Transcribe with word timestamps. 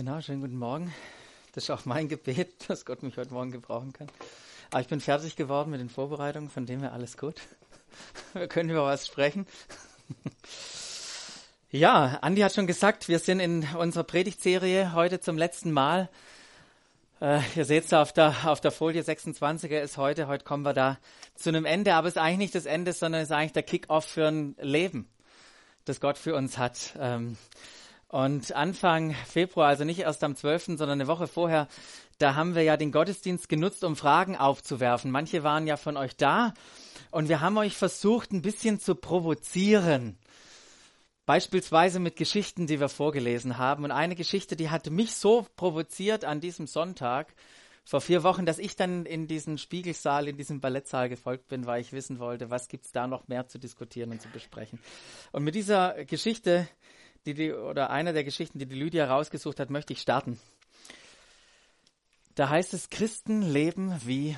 Genau, 0.00 0.18
schönen 0.22 0.40
guten 0.40 0.56
Morgen. 0.56 0.94
Das 1.52 1.64
ist 1.64 1.70
auch 1.70 1.84
mein 1.84 2.08
Gebet, 2.08 2.48
dass 2.68 2.86
Gott 2.86 3.02
mich 3.02 3.18
heute 3.18 3.34
Morgen 3.34 3.50
gebrauchen 3.50 3.92
kann. 3.92 4.08
Aber 4.70 4.80
ich 4.80 4.86
bin 4.86 4.98
fertig 4.98 5.36
geworden 5.36 5.70
mit 5.70 5.78
den 5.78 5.90
Vorbereitungen, 5.90 6.48
von 6.48 6.64
dem 6.64 6.80
her 6.80 6.94
alles 6.94 7.18
gut. 7.18 7.34
Wir 8.32 8.48
können 8.48 8.70
über 8.70 8.86
was 8.86 9.06
sprechen. 9.06 9.46
Ja, 11.70 12.18
Andi 12.22 12.40
hat 12.40 12.54
schon 12.54 12.66
gesagt, 12.66 13.08
wir 13.08 13.20
sind 13.20 13.38
in 13.38 13.64
unserer 13.76 14.02
Predigtserie 14.02 14.92
heute 14.92 15.20
zum 15.20 15.38
letzten 15.38 15.70
Mal. 15.70 16.08
Äh, 17.20 17.42
ihr 17.54 17.64
seht 17.64 17.84
es 17.84 17.92
auf 17.92 18.12
der, 18.12 18.34
auf 18.50 18.60
der 18.60 18.72
Folie 18.72 19.02
26er 19.02 19.78
ist 19.80 19.96
heute. 19.96 20.26
Heute 20.26 20.44
kommen 20.44 20.64
wir 20.64 20.72
da 20.72 20.98
zu 21.36 21.50
einem 21.50 21.66
Ende, 21.66 21.94
aber 21.94 22.08
es 22.08 22.14
ist 22.14 22.20
eigentlich 22.20 22.38
nicht 22.38 22.54
das 22.56 22.66
Ende, 22.66 22.92
sondern 22.92 23.20
es 23.20 23.28
ist 23.28 23.36
eigentlich 23.36 23.52
der 23.52 23.62
Kick-off 23.62 24.04
für 24.04 24.26
ein 24.26 24.56
Leben, 24.58 25.08
das 25.84 26.00
Gott 26.00 26.18
für 26.18 26.34
uns 26.34 26.58
hat. 26.58 26.94
Ähm, 26.98 27.36
und 28.10 28.52
Anfang 28.56 29.14
Februar, 29.26 29.68
also 29.68 29.84
nicht 29.84 30.00
erst 30.00 30.24
am 30.24 30.34
12., 30.34 30.64
sondern 30.66 30.90
eine 30.90 31.06
Woche 31.06 31.28
vorher, 31.28 31.68
da 32.18 32.34
haben 32.34 32.56
wir 32.56 32.62
ja 32.62 32.76
den 32.76 32.90
Gottesdienst 32.90 33.48
genutzt, 33.48 33.84
um 33.84 33.94
Fragen 33.94 34.36
aufzuwerfen. 34.36 35.10
Manche 35.12 35.44
waren 35.44 35.66
ja 35.66 35.76
von 35.76 35.96
euch 35.96 36.16
da 36.16 36.52
und 37.12 37.28
wir 37.28 37.40
haben 37.40 37.56
euch 37.56 37.76
versucht, 37.76 38.32
ein 38.32 38.42
bisschen 38.42 38.80
zu 38.80 38.96
provozieren. 38.96 40.18
Beispielsweise 41.24 42.00
mit 42.00 42.16
Geschichten, 42.16 42.66
die 42.66 42.80
wir 42.80 42.88
vorgelesen 42.88 43.58
haben. 43.58 43.84
Und 43.84 43.92
eine 43.92 44.16
Geschichte, 44.16 44.56
die 44.56 44.70
hat 44.70 44.90
mich 44.90 45.14
so 45.14 45.46
provoziert 45.54 46.24
an 46.24 46.40
diesem 46.40 46.66
Sonntag 46.66 47.32
vor 47.84 48.00
vier 48.00 48.24
Wochen, 48.24 48.44
dass 48.44 48.58
ich 48.58 48.74
dann 48.74 49.06
in 49.06 49.28
diesen 49.28 49.56
Spiegelsaal, 49.56 50.26
in 50.26 50.36
diesen 50.36 50.60
Ballettsaal 50.60 51.08
gefolgt 51.08 51.46
bin, 51.46 51.66
weil 51.66 51.80
ich 51.80 51.92
wissen 51.92 52.18
wollte, 52.18 52.50
was 52.50 52.68
gibt's 52.68 52.90
da 52.90 53.06
noch 53.06 53.28
mehr 53.28 53.46
zu 53.46 53.58
diskutieren 53.58 54.10
und 54.10 54.20
zu 54.20 54.28
besprechen. 54.28 54.80
Und 55.30 55.44
mit 55.44 55.54
dieser 55.54 56.04
Geschichte 56.04 56.68
die, 57.26 57.34
die, 57.34 57.52
oder 57.52 57.90
einer 57.90 58.12
der 58.12 58.24
Geschichten, 58.24 58.58
die 58.58 58.66
die 58.66 58.74
Lydia 58.74 59.06
rausgesucht 59.06 59.60
hat, 59.60 59.70
möchte 59.70 59.92
ich 59.92 60.00
starten. 60.00 60.40
Da 62.34 62.48
heißt 62.48 62.72
es, 62.74 62.88
Christen 62.88 63.42
leben 63.42 63.94
wie 64.04 64.36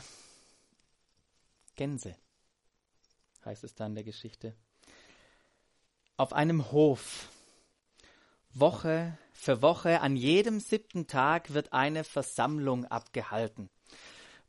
Gänse, 1.77 2.17
heißt 3.45 3.65
es 3.65 3.75
da 3.75 3.87
in 3.87 3.95
der 3.95 4.05
Geschichte. 4.05 4.55
Auf 6.17 6.33
einem 6.33 6.73
Hof, 6.73 7.29
Woche 8.55 9.17
für 9.33 9.63
Woche, 9.63 10.01
an 10.01 10.17
jedem 10.17 10.61
siebten 10.61 11.07
Tag 11.07 11.53
wird 11.53 11.73
eine 11.73 12.05
Versammlung 12.05 12.85
abgehalten. 12.85 13.71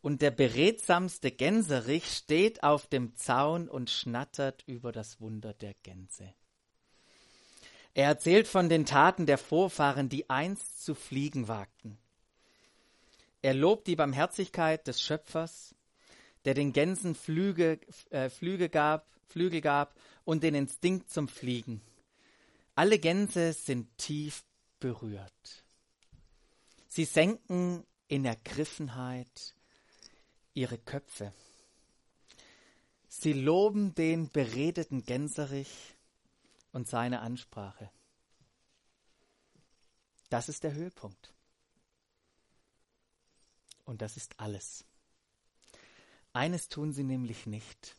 Und 0.01 0.21
der 0.21 0.31
beredsamste 0.31 1.31
Gänserich 1.31 2.11
steht 2.11 2.63
auf 2.63 2.87
dem 2.87 3.15
Zaun 3.15 3.69
und 3.69 3.89
schnattert 3.89 4.63
über 4.67 4.91
das 4.91 5.21
Wunder 5.21 5.53
der 5.53 5.73
Gänse. 5.75 6.33
Er 7.93 8.07
erzählt 8.07 8.47
von 8.47 8.69
den 8.69 8.85
Taten 8.85 9.25
der 9.25 9.37
Vorfahren, 9.37 10.09
die 10.09 10.29
einst 10.29 10.83
zu 10.83 10.95
fliegen 10.95 11.47
wagten. 11.47 11.97
Er 13.41 13.53
lobt 13.53 13.87
die 13.87 13.95
Barmherzigkeit 13.95 14.87
des 14.87 15.01
Schöpfers, 15.01 15.75
der 16.45 16.53
den 16.53 16.73
Gänsen 16.73 17.13
Flüge, 17.13 17.79
äh, 18.09 18.29
Flüge 18.29 18.69
gab, 18.69 19.07
Flügel 19.27 19.61
gab 19.61 19.95
und 20.25 20.43
den 20.43 20.55
Instinkt 20.55 21.09
zum 21.11 21.27
Fliegen. 21.27 21.81
Alle 22.75 22.97
Gänse 22.97 23.53
sind 23.53 23.95
tief 23.97 24.43
berührt. 24.79 25.63
Sie 26.87 27.05
senken 27.05 27.83
in 28.07 28.25
Ergriffenheit 28.25 29.53
ihre 30.53 30.77
Köpfe. 30.77 31.33
Sie 33.07 33.33
loben 33.33 33.93
den 33.93 34.29
beredeten 34.29 35.03
Gänserich 35.05 35.92
und 36.73 36.89
seine 36.89 37.21
Ansprache. 37.21 37.89
Das 40.29 40.49
ist 40.49 40.63
der 40.63 40.73
Höhepunkt. 40.73 41.33
Und 43.85 44.01
das 44.01 44.17
ist 44.17 44.39
alles. 44.39 44.83
Eines 46.33 46.67
tun 46.67 46.91
sie 46.91 47.03
nämlich 47.03 47.45
nicht. 47.45 47.95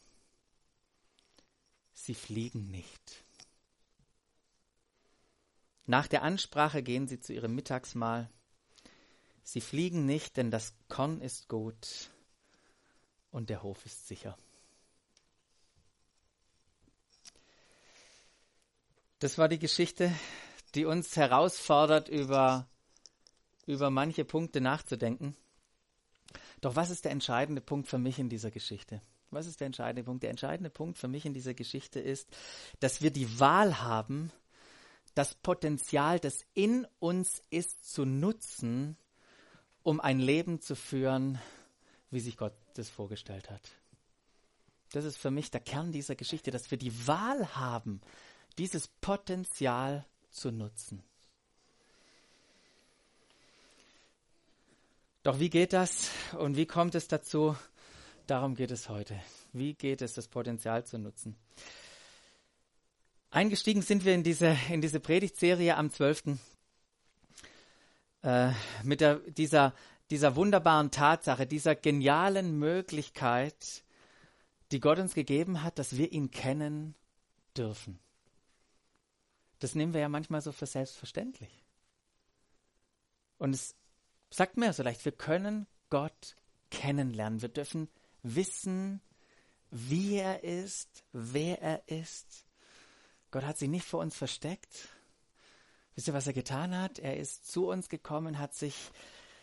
Sie 1.93 2.15
fliegen 2.15 2.71
nicht. 2.71 3.25
Nach 5.87 6.09
der 6.09 6.23
Ansprache 6.23 6.83
gehen 6.83 7.07
sie 7.07 7.21
zu 7.21 7.33
ihrem 7.33 7.55
Mittagsmahl. 7.55 8.31
Sie 9.45 9.61
fliegen 9.61 10.05
nicht, 10.07 10.37
denn 10.37 10.51
das 10.51 10.75
Korn 10.89 11.21
ist 11.21 11.49
gut 11.49 12.11
und 13.31 13.51
der 13.51 13.63
Hof 13.63 13.85
ist 13.87 14.09
sicher. 14.09 14.37
Das 19.25 19.39
war 19.39 19.49
die 19.49 19.59
Geschichte, 19.59 20.13
die 20.75 20.85
uns 20.85 21.17
herausfordert, 21.17 22.11
über, 22.11 22.69
über 23.65 23.89
manche 23.89 24.23
Punkte 24.23 24.61
nachzudenken. 24.61 25.35
Doch 26.61 26.77
was 26.77 26.91
ist 26.91 27.07
der 27.07 27.13
entscheidende 27.13 27.63
Punkt 27.63 27.89
für 27.89 27.97
mich 27.97 28.19
in 28.19 28.29
dieser 28.29 28.51
Geschichte? 28.51 29.01
Was 29.31 29.47
ist 29.47 29.61
der 29.61 29.67
entscheidende 29.69 30.05
Punkt? 30.05 30.25
Der 30.25 30.29
entscheidende 30.29 30.69
Punkt 30.69 30.99
für 30.99 31.09
mich 31.09 31.25
in 31.25 31.33
dieser 31.33 31.55
Geschichte 31.55 32.01
ist, 32.01 32.29
dass 32.81 33.01
wir 33.01 33.11
die 33.11 33.41
Wahl 33.41 33.81
haben, 33.81 34.31
das 35.15 35.35
Potenzial, 35.37 36.21
das 36.21 36.45
in 36.53 36.87
uns 36.99 37.41
ist, 37.49 37.91
zu 37.91 38.05
nutzen, 38.05 38.99
um 39.83 40.01
ein 40.01 40.21
Leben 40.21 40.61
zu 40.61 40.77
führen, 40.77 41.39
wie 42.11 42.21
sich 42.21 42.37
Gott 42.37 42.53
das 42.75 42.91
vorgestellt 42.91 43.49
hat. 43.49 43.71
Das 44.93 45.07
ist 45.07 45.17
für 45.17 45.31
mich 45.31 45.51
der 45.51 45.63
Kern 45.63 45.93
dieser 45.93 46.15
Geschichte, 46.15 46.51
dass 46.51 46.71
wir 46.71 46.77
die 46.77 47.07
Wahl 47.07 47.57
haben, 47.57 48.03
dieses 48.59 48.89
Potenzial 48.89 50.05
zu 50.31 50.51
nutzen. 50.51 51.03
Doch 55.23 55.41
wie 55.41 55.49
geht 55.49 55.73
das 55.73 56.11
und 56.39 56.57
wie 56.57 56.67
kommt 56.67 56.95
es 56.95 57.09
dazu? 57.09 57.57
Darum 58.27 58.55
geht 58.55 58.71
es 58.71 58.89
heute. 58.89 59.19
Wie 59.53 59.75
geht 59.75 60.03
es, 60.03 60.15
das 60.15 60.29
Potenzial 60.29 60.85
zu 60.85 60.99
nutzen? 60.99 61.37
Eingestiegen 63.31 63.83
sind 63.83 64.05
wir 64.05 64.15
in 64.15 64.23
diese, 64.23 64.57
in 64.71 64.81
diese 64.81 65.01
Predigtserie 65.01 65.77
am 65.77 65.91
12. 65.91 66.39
Äh, 68.23 68.53
mit 68.83 69.01
der, 69.01 69.17
dieser, 69.17 69.75
dieser 70.11 70.37
wunderbaren 70.37 70.91
Tatsache, 70.91 71.47
dieser 71.47 71.75
genialen 71.75 72.59
Möglichkeit, 72.59 73.83
die 74.73 74.81
Gott 74.81 74.99
uns 74.99 75.15
gegeben 75.15 75.63
hat, 75.63 75.79
dass 75.79 75.97
wir 75.97 76.13
ihn 76.13 76.31
kennen 76.31 76.95
dürfen. 77.57 77.99
Das 79.65 79.75
nehmen 79.75 79.95
wir 79.95 80.03
ja 80.03 80.11
manchmal 80.11 80.43
so 80.43 80.53
für 80.53 80.67
selbstverständlich. 80.67 81.65
Und 83.39 83.55
es 83.55 83.75
sagt 84.29 84.59
mir 84.59 84.71
so 84.75 84.83
leicht, 84.83 85.03
wir 85.07 85.13
können 85.13 85.67
Gott 85.89 86.37
kennenlernen. 86.71 87.41
Wir 87.41 87.49
dürfen 87.49 87.89
wissen, 88.23 89.01
wie 89.71 90.17
er 90.17 90.45
ist, 90.45 91.03
wer 91.13 91.63
er 91.63 91.89
ist. 91.89 92.45
Gott 93.31 93.45
hat 93.45 93.57
sich 93.57 93.71
nicht 93.71 93.87
vor 93.87 94.01
uns 94.01 94.15
versteckt. 94.15 94.91
Wisst 95.95 96.09
ihr, 96.09 96.15
was 96.15 96.27
er 96.27 96.35
getan 96.35 96.79
hat? 96.79 96.99
Er 96.99 97.17
ist 97.17 97.51
zu 97.51 97.67
uns 97.67 97.89
gekommen, 97.89 98.39
hat 98.39 98.53
sich, 98.53 98.91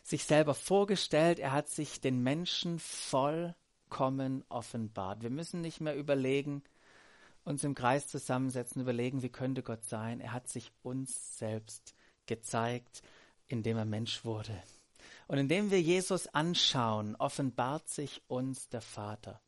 sich 0.03 0.25
selber 0.25 0.53
vorgestellt, 0.53 1.39
er 1.39 1.51
hat 1.51 1.67
sich 1.67 1.99
den 1.99 2.21
Menschen 2.21 2.77
vollkommen 2.77 4.45
offenbart. 4.49 5.23
Wir 5.23 5.31
müssen 5.31 5.61
nicht 5.61 5.81
mehr 5.81 5.95
überlegen, 5.95 6.61
uns 7.43 7.63
im 7.63 7.75
Kreis 7.75 8.07
zusammensetzen, 8.07 8.81
überlegen, 8.81 9.21
wie 9.21 9.29
könnte 9.29 9.63
Gott 9.63 9.83
sein. 9.85 10.19
Er 10.19 10.33
hat 10.33 10.47
sich 10.47 10.71
uns 10.83 11.37
selbst 11.37 11.95
gezeigt, 12.25 13.01
indem 13.47 13.77
er 13.77 13.85
Mensch 13.85 14.23
wurde. 14.25 14.61
Und 15.27 15.37
indem 15.37 15.71
wir 15.71 15.81
Jesus 15.81 16.27
anschauen, 16.27 17.15
offenbart 17.15 17.89
sich 17.89 18.21
uns 18.27 18.69
der 18.69 18.81
Vater 18.81 19.41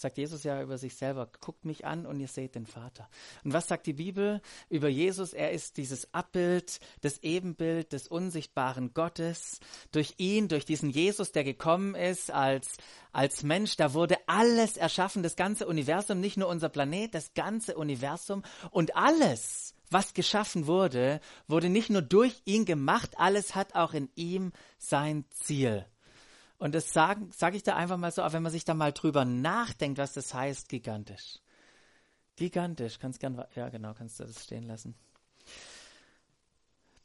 sagt 0.00 0.18
Jesus 0.18 0.44
ja 0.44 0.62
über 0.62 0.78
sich 0.78 0.94
selber, 0.94 1.28
guckt 1.40 1.64
mich 1.64 1.84
an 1.84 2.06
und 2.06 2.20
ihr 2.20 2.28
seht 2.28 2.54
den 2.54 2.66
Vater. 2.66 3.08
Und 3.44 3.52
was 3.52 3.68
sagt 3.68 3.86
die 3.86 3.92
Bibel 3.92 4.40
über 4.68 4.88
Jesus? 4.88 5.32
Er 5.32 5.52
ist 5.52 5.76
dieses 5.76 6.12
Abbild, 6.14 6.80
das 7.00 7.22
Ebenbild 7.22 7.92
des 7.92 8.08
unsichtbaren 8.08 8.94
Gottes. 8.94 9.60
Durch 9.92 10.14
ihn, 10.18 10.48
durch 10.48 10.64
diesen 10.64 10.90
Jesus, 10.90 11.32
der 11.32 11.44
gekommen 11.44 11.94
ist 11.94 12.30
als, 12.30 12.76
als 13.12 13.42
Mensch, 13.42 13.76
da 13.76 13.94
wurde 13.94 14.16
alles 14.26 14.76
erschaffen, 14.76 15.22
das 15.22 15.36
ganze 15.36 15.66
Universum, 15.66 16.20
nicht 16.20 16.36
nur 16.36 16.48
unser 16.48 16.68
Planet, 16.68 17.14
das 17.14 17.34
ganze 17.34 17.76
Universum 17.76 18.42
und 18.70 18.96
alles, 18.96 19.74
was 19.90 20.14
geschaffen 20.14 20.66
wurde, 20.66 21.20
wurde 21.48 21.68
nicht 21.68 21.90
nur 21.90 22.02
durch 22.02 22.42
ihn 22.44 22.64
gemacht, 22.64 23.10
alles 23.16 23.54
hat 23.54 23.74
auch 23.74 23.92
in 23.92 24.08
ihm 24.14 24.52
sein 24.78 25.24
Ziel. 25.30 25.84
Und 26.60 26.74
das 26.74 26.92
sage 26.92 27.26
sag 27.34 27.54
ich 27.54 27.62
da 27.62 27.74
einfach 27.74 27.96
mal 27.96 28.12
so, 28.12 28.22
wenn 28.22 28.42
man 28.42 28.52
sich 28.52 28.66
da 28.66 28.74
mal 28.74 28.92
drüber 28.92 29.24
nachdenkt, 29.24 29.96
was 29.96 30.12
das 30.12 30.34
heißt, 30.34 30.68
gigantisch. 30.68 31.38
Gigantisch, 32.36 32.98
kannst 32.98 33.18
gern, 33.18 33.42
ja 33.54 33.70
genau, 33.70 33.94
kannst 33.94 34.20
du 34.20 34.24
das 34.24 34.44
stehen 34.44 34.64
lassen. 34.64 34.94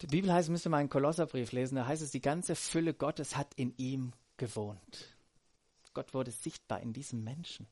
Die 0.01 0.07
Bibel 0.07 0.31
heißt, 0.31 0.49
müsste 0.49 0.67
mal 0.67 0.79
einen 0.79 0.89
Kolosserbrief 0.89 1.53
lesen, 1.53 1.75
da 1.75 1.87
heißt 1.87 2.01
es, 2.01 2.11
die 2.11 2.21
ganze 2.21 2.53
Fülle 2.53 2.93
Gottes 2.93 3.37
hat 3.37 3.53
in 3.55 3.73
ihm 3.77 4.11
gewohnt. 4.35 5.15
Gott 5.93 6.13
wurde 6.13 6.31
sichtbar 6.31 6.81
in 6.81 6.91
diesem 6.91 7.23
Menschen. 7.23 7.65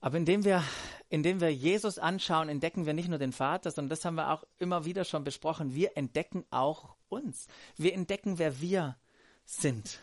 Aber 0.00 0.16
indem 0.16 0.44
wir, 0.44 0.62
indem 1.08 1.40
wir 1.40 1.52
Jesus 1.52 1.98
anschauen, 1.98 2.48
entdecken 2.48 2.86
wir 2.86 2.94
nicht 2.94 3.08
nur 3.08 3.18
den 3.18 3.32
Vater, 3.32 3.72
sondern 3.72 3.90
das 3.90 4.04
haben 4.04 4.14
wir 4.14 4.30
auch 4.30 4.44
immer 4.60 4.84
wieder 4.84 5.04
schon 5.04 5.24
besprochen. 5.24 5.74
Wir 5.74 5.96
entdecken 5.96 6.44
auch 6.50 6.94
uns. 7.08 7.48
Wir 7.76 7.94
entdecken, 7.94 8.38
wer 8.38 8.60
wir 8.60 8.96
sind. 9.44 10.00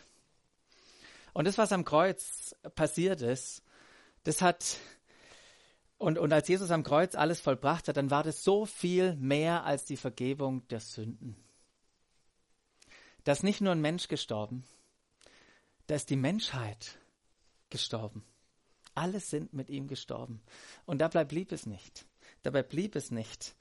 Und 1.33 1.45
das, 1.45 1.57
was 1.57 1.71
am 1.71 1.85
Kreuz 1.85 2.55
passiert 2.75 3.21
ist, 3.21 3.63
das 4.23 4.41
hat, 4.41 4.77
und, 5.97 6.17
und 6.17 6.33
als 6.33 6.47
Jesus 6.47 6.71
am 6.71 6.83
Kreuz 6.83 7.15
alles 7.15 7.39
vollbracht 7.39 7.87
hat, 7.87 7.97
dann 7.97 8.11
war 8.11 8.23
das 8.23 8.43
so 8.43 8.65
viel 8.65 9.15
mehr 9.15 9.63
als 9.63 9.85
die 9.85 9.97
Vergebung 9.97 10.67
der 10.67 10.79
Sünden. 10.79 11.35
Da 13.23 13.31
ist 13.33 13.43
nicht 13.43 13.61
nur 13.61 13.71
ein 13.71 13.81
Mensch 13.81 14.07
gestorben, 14.07 14.63
da 15.87 15.95
ist 15.95 16.09
die 16.09 16.15
Menschheit 16.15 16.99
gestorben. 17.69 18.23
Alle 18.95 19.19
sind 19.19 19.53
mit 19.53 19.69
ihm 19.69 19.87
gestorben. 19.87 20.41
Und 20.85 20.99
dabei 20.99 21.23
blieb 21.23 21.51
es 21.51 21.65
nicht. 21.65 22.05
Dabei 22.43 22.63
blieb 22.63 22.95
es 22.95 23.11
nicht. 23.11 23.55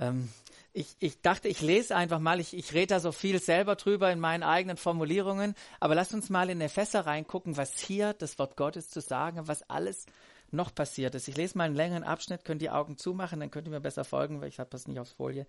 Ähm, 0.00 0.30
ich, 0.72 0.96
ich, 0.98 1.20
dachte, 1.20 1.48
ich 1.48 1.60
lese 1.60 1.94
einfach 1.94 2.20
mal, 2.20 2.40
ich, 2.40 2.54
ich 2.54 2.72
rede 2.72 2.94
da 2.94 3.00
so 3.00 3.12
viel 3.12 3.40
selber 3.40 3.76
drüber 3.76 4.10
in 4.10 4.20
meinen 4.20 4.42
eigenen 4.42 4.76
Formulierungen, 4.76 5.54
aber 5.78 5.94
lasst 5.94 6.14
uns 6.14 6.30
mal 6.30 6.48
in 6.48 6.60
Epheser 6.60 7.06
reingucken, 7.06 7.56
was 7.56 7.78
hier 7.78 8.14
das 8.14 8.38
Wort 8.38 8.56
Gottes 8.56 8.88
zu 8.88 9.00
sagen, 9.00 9.46
was 9.46 9.68
alles 9.68 10.06
noch 10.52 10.74
passiert 10.74 11.14
ist. 11.14 11.28
Ich 11.28 11.36
lese 11.36 11.58
mal 11.58 11.64
einen 11.64 11.76
längeren 11.76 12.04
Abschnitt, 12.04 12.44
könnt 12.44 12.62
ihr 12.62 12.74
Augen 12.74 12.96
zumachen, 12.96 13.40
dann 13.40 13.50
könnt 13.50 13.66
ihr 13.68 13.72
mir 13.72 13.80
besser 13.80 14.04
folgen, 14.04 14.40
weil 14.40 14.48
ich 14.48 14.58
habe 14.58 14.70
das 14.70 14.88
nicht 14.88 14.98
aufs 14.98 15.12
Folie. 15.12 15.46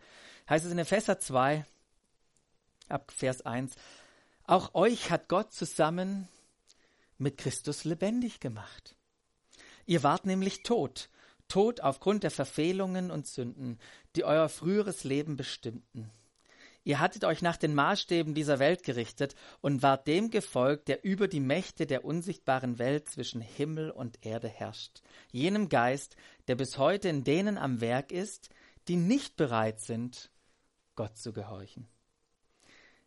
Heißt 0.49 0.65
es 0.65 0.71
in 0.71 0.77
Epheser 0.79 1.19
2, 1.19 1.65
ab 2.89 3.11
Vers 3.15 3.43
1, 3.43 3.75
auch 4.45 4.73
euch 4.73 5.11
hat 5.11 5.29
Gott 5.29 5.53
zusammen 5.53 6.27
mit 7.17 7.37
Christus 7.37 7.83
lebendig 7.83 8.39
gemacht. 8.39 8.95
Ihr 9.85 10.03
wart 10.03 10.25
nämlich 10.25 10.63
tot 10.63 11.09
Tod 11.51 11.81
aufgrund 11.81 12.23
der 12.23 12.31
Verfehlungen 12.31 13.11
und 13.11 13.27
Sünden, 13.27 13.77
die 14.15 14.23
euer 14.23 14.47
früheres 14.47 15.03
Leben 15.03 15.35
bestimmten. 15.35 16.09
Ihr 16.85 17.01
hattet 17.01 17.25
euch 17.25 17.41
nach 17.41 17.57
den 17.57 17.75
Maßstäben 17.75 18.33
dieser 18.33 18.57
Welt 18.59 18.83
gerichtet 18.83 19.35
und 19.59 19.83
wart 19.83 20.07
dem 20.07 20.29
gefolgt, 20.29 20.87
der 20.87 21.03
über 21.03 21.27
die 21.27 21.41
Mächte 21.41 21.85
der 21.85 22.05
unsichtbaren 22.05 22.79
Welt 22.79 23.09
zwischen 23.09 23.41
Himmel 23.41 23.91
und 23.91 24.25
Erde 24.25 24.47
herrscht, 24.47 25.01
jenem 25.29 25.67
Geist, 25.67 26.15
der 26.47 26.55
bis 26.55 26.77
heute 26.77 27.09
in 27.09 27.25
denen 27.25 27.57
am 27.57 27.81
Werk 27.81 28.13
ist, 28.13 28.47
die 28.87 28.95
nicht 28.95 29.35
bereit 29.35 29.81
sind, 29.81 30.31
Gott 30.95 31.17
zu 31.17 31.33
gehorchen. 31.33 31.85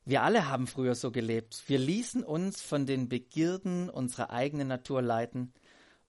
Wir 0.05 0.23
alle 0.23 0.51
haben 0.51 0.67
früher 0.67 0.95
so 0.95 1.11
gelebt. 1.11 1.65
Wir 1.67 1.79
ließen 1.79 2.23
uns 2.23 2.61
von 2.61 2.85
den 2.85 3.09
Begierden 3.09 3.89
unserer 3.89 4.29
eigenen 4.29 4.69
Natur 4.69 5.01
leiten 5.01 5.55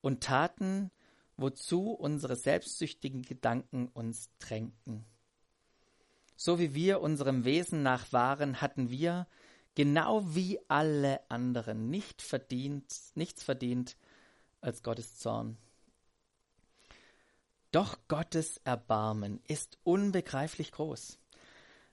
und 0.01 0.21
taten, 0.21 0.91
wozu 1.37 1.91
unsere 1.91 2.35
selbstsüchtigen 2.35 3.21
Gedanken 3.21 3.87
uns 3.87 4.29
drängten. 4.39 5.05
So 6.35 6.59
wie 6.59 6.73
wir 6.73 7.01
unserem 7.01 7.45
Wesen 7.45 7.83
nach 7.83 8.11
waren, 8.11 8.61
hatten 8.61 8.89
wir, 8.89 9.27
genau 9.75 10.23
wie 10.35 10.59
alle 10.67 11.19
anderen, 11.29 11.89
nicht 11.89 12.21
verdient, 12.21 12.93
nichts 13.15 13.43
verdient 13.43 13.95
als 14.61 14.83
Gottes 14.83 15.17
Zorn. 15.17 15.57
Doch 17.71 17.97
Gottes 18.07 18.61
Erbarmen 18.63 19.41
ist 19.47 19.77
unbegreiflich 19.83 20.71
groß. 20.71 21.19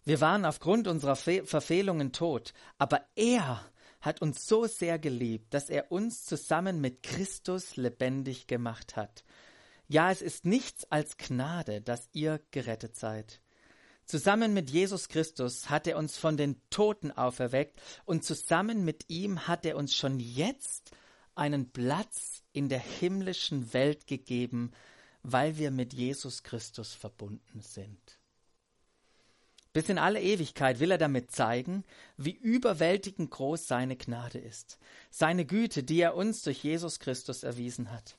Wir 0.05 0.21
waren 0.21 0.45
aufgrund 0.45 0.89
unserer 0.89 1.17
Fe 1.17 1.45
Verfehlungen 1.45 2.13
tot, 2.13 2.55
aber 2.79 3.05
er 3.15 3.65
hat 4.01 4.21
uns 4.21 4.47
so 4.47 4.67
sehr 4.67 4.99
geliebt, 4.99 5.55
dass 5.55 5.71
er 5.71 5.93
uns 5.93 6.25
zusammen 6.25 6.81
mit 6.81 7.03
Christus 7.03 7.77
lebendig 7.77 8.49
gemacht 8.49 8.97
hat. 8.97 9.25
Ja, 9.93 10.11
es 10.11 10.23
ist 10.23 10.47
nichts 10.47 10.91
als 10.91 11.19
Gnade, 11.19 11.83
dass 11.83 12.09
ihr 12.15 12.41
gerettet 12.51 12.97
seid. 12.97 13.43
Zusammen 14.07 14.55
mit 14.55 14.71
Jesus 14.71 15.11
Christus 15.11 15.69
hat 15.69 15.87
er 15.87 15.99
uns 15.99 16.17
von 16.17 16.39
den 16.39 16.57
Toten 16.71 17.11
auferweckt 17.11 17.79
und 18.07 18.25
zusammen 18.25 18.87
mit 18.87 19.11
ihm 19.11 19.47
hat 19.47 19.67
er 19.67 19.77
uns 19.77 19.95
schon 19.95 20.19
jetzt 20.19 20.93
einen 21.35 21.73
Platz 21.73 22.43
in 22.55 22.71
der 22.71 22.79
himmlischen 22.79 23.75
Welt 23.75 24.07
gegeben, 24.07 24.71
weil 25.23 25.59
wir 25.59 25.71
mit 25.71 25.93
Jesus 25.93 26.43
Christus 26.43 26.95
verbunden 26.95 27.61
sind. 27.61 28.19
Bis 29.75 29.91
in 29.91 29.99
alle 29.99 30.23
Ewigkeit 30.23 30.81
will 30.81 30.93
er 30.93 30.97
damit 30.97 31.33
zeigen, 31.33 31.85
wie 32.17 32.33
überwältigend 32.33 33.31
groß 33.31 33.69
seine 33.69 33.97
Gnade 33.97 34.39
ist, 34.39 34.79
seine 35.11 35.45
Güte, 35.45 35.83
die 35.83 36.01
er 36.01 36.15
uns 36.15 36.41
durch 36.41 36.65
Jesus 36.65 36.99
Christus 36.99 37.43
erwiesen 37.43 37.91
hat. 37.91 38.17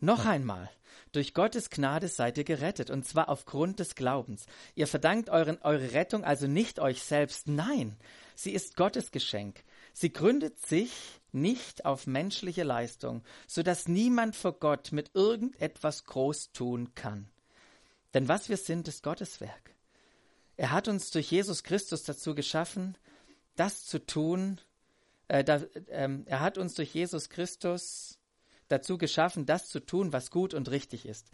Noch 0.00 0.26
einmal, 0.26 0.70
durch 1.12 1.34
Gottes 1.34 1.70
Gnade 1.70 2.08
seid 2.08 2.38
ihr 2.38 2.44
gerettet, 2.44 2.90
und 2.90 3.04
zwar 3.04 3.28
aufgrund 3.28 3.80
des 3.80 3.94
Glaubens. 3.94 4.46
Ihr 4.74 4.86
verdankt 4.86 5.30
euren, 5.30 5.58
eure 5.62 5.92
Rettung 5.92 6.24
also 6.24 6.46
nicht 6.46 6.78
euch 6.78 7.02
selbst, 7.02 7.48
nein, 7.48 7.96
sie 8.34 8.52
ist 8.52 8.76
Gottes 8.76 9.10
Geschenk. 9.10 9.64
Sie 9.92 10.12
gründet 10.12 10.60
sich 10.60 11.20
nicht 11.32 11.84
auf 11.84 12.06
menschliche 12.06 12.62
Leistung, 12.62 13.22
so 13.46 13.62
dass 13.62 13.88
niemand 13.88 14.36
vor 14.36 14.52
Gott 14.52 14.92
mit 14.92 15.10
irgendetwas 15.14 16.04
groß 16.04 16.52
tun 16.52 16.94
kann. 16.94 17.28
Denn 18.14 18.28
was 18.28 18.48
wir 18.48 18.56
sind, 18.56 18.86
ist 18.88 19.02
Gottes 19.02 19.40
Werk. 19.40 19.74
Er 20.56 20.70
hat 20.72 20.88
uns 20.88 21.10
durch 21.10 21.30
Jesus 21.30 21.62
Christus 21.62 22.04
dazu 22.04 22.34
geschaffen, 22.34 22.96
das 23.56 23.84
zu 23.84 24.04
tun, 24.04 24.60
äh, 25.28 25.44
da, 25.44 25.56
äh, 25.86 26.08
er 26.26 26.40
hat 26.40 26.58
uns 26.58 26.74
durch 26.74 26.94
Jesus 26.94 27.28
Christus 27.28 28.18
dazu 28.68 28.98
geschaffen, 28.98 29.46
das 29.46 29.68
zu 29.68 29.80
tun, 29.80 30.12
was 30.12 30.30
gut 30.30 30.54
und 30.54 30.70
richtig 30.70 31.06
ist. 31.06 31.30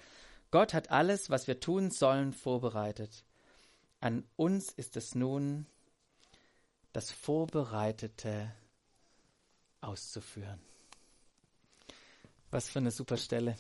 Gott 0.51 0.73
hat 0.73 0.91
alles, 0.91 1.31
was 1.31 1.47
wir 1.47 1.61
tun 1.61 1.91
sollen, 1.91 2.33
vorbereitet. 2.33 3.25
An 4.01 4.25
uns 4.37 4.71
ist 4.71 4.97
es 4.97 5.15
nun, 5.15 5.67
das 6.93 7.11
Vorbereitete 7.11 8.53
auszuführen. 9.81 10.61
Was 12.51 12.69
für 12.69 12.79
eine 12.79 12.93
super 12.93 13.17
Stelle. 13.17 13.57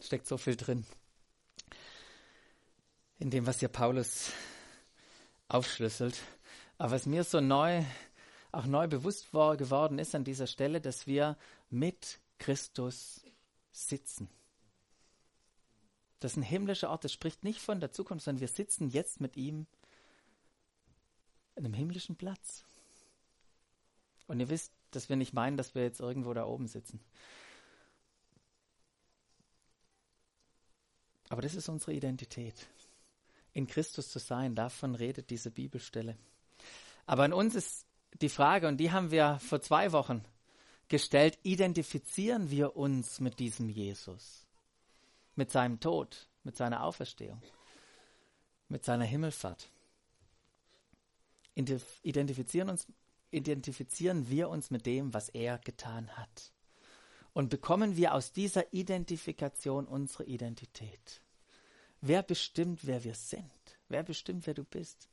Steckt 0.00 0.26
so 0.26 0.38
viel 0.38 0.56
drin. 0.56 0.86
In 3.18 3.30
dem, 3.30 3.46
was 3.46 3.58
hier 3.58 3.68
Paulus 3.68 4.32
aufschlüsselt. 5.48 6.18
Aber 6.78 6.92
was 6.92 7.04
mir 7.04 7.24
so 7.24 7.40
neu, 7.40 7.84
auch 8.52 8.64
neu 8.64 8.86
bewusst 8.86 9.34
war, 9.34 9.56
geworden 9.56 9.98
ist 9.98 10.14
an 10.14 10.24
dieser 10.24 10.46
Stelle, 10.46 10.80
dass 10.80 11.06
wir 11.06 11.36
mit 11.68 12.20
Christus 12.38 13.22
sitzen. 13.72 14.28
Das 16.20 16.32
ist 16.32 16.36
ein 16.36 16.42
himmlischer 16.42 16.90
Ort, 16.90 17.04
das 17.04 17.12
spricht 17.12 17.44
nicht 17.44 17.60
von 17.60 17.80
der 17.80 17.92
Zukunft, 17.92 18.24
sondern 18.24 18.40
wir 18.40 18.48
sitzen 18.48 18.88
jetzt 18.88 19.20
mit 19.20 19.36
ihm 19.36 19.66
in 21.54 21.64
einem 21.64 21.74
himmlischen 21.74 22.16
Platz. 22.16 22.64
Und 24.26 24.40
ihr 24.40 24.48
wisst, 24.48 24.72
dass 24.90 25.08
wir 25.08 25.16
nicht 25.16 25.32
meinen, 25.32 25.56
dass 25.56 25.74
wir 25.74 25.82
jetzt 25.82 26.00
irgendwo 26.00 26.34
da 26.34 26.44
oben 26.44 26.66
sitzen. 26.66 27.00
Aber 31.28 31.42
das 31.42 31.54
ist 31.54 31.68
unsere 31.68 31.92
Identität. 31.92 32.66
In 33.52 33.66
Christus 33.66 34.10
zu 34.10 34.18
sein, 34.18 34.54
davon 34.54 34.94
redet 34.94 35.30
diese 35.30 35.50
Bibelstelle. 35.50 36.16
Aber 37.06 37.24
an 37.24 37.32
uns 37.32 37.54
ist 37.54 37.86
die 38.20 38.28
Frage, 38.28 38.68
und 38.68 38.78
die 38.78 38.92
haben 38.92 39.10
wir 39.10 39.38
vor 39.40 39.60
zwei 39.60 39.92
Wochen 39.92 40.24
gestellt, 40.88 41.38
identifizieren 41.42 42.50
wir 42.50 42.76
uns 42.76 43.20
mit 43.20 43.38
diesem 43.38 43.68
Jesus, 43.68 44.46
mit 45.34 45.50
seinem 45.50 45.80
Tod, 45.80 46.28
mit 46.44 46.56
seiner 46.56 46.84
Auferstehung, 46.84 47.42
mit 48.68 48.84
seiner 48.84 49.04
Himmelfahrt. 49.04 49.70
Identifizieren, 51.54 52.70
uns, 52.70 52.86
identifizieren 53.30 54.28
wir 54.30 54.48
uns 54.48 54.70
mit 54.70 54.86
dem, 54.86 55.12
was 55.12 55.28
er 55.28 55.58
getan 55.58 56.08
hat. 56.16 56.52
Und 57.32 57.50
bekommen 57.50 57.96
wir 57.96 58.14
aus 58.14 58.32
dieser 58.32 58.72
Identifikation 58.72 59.86
unsere 59.86 60.24
Identität. 60.24 61.20
Wer 62.00 62.22
bestimmt, 62.22 62.86
wer 62.86 63.04
wir 63.04 63.14
sind? 63.14 63.50
Wer 63.88 64.02
bestimmt, 64.02 64.46
wer 64.46 64.54
du 64.54 64.64
bist? 64.64 65.08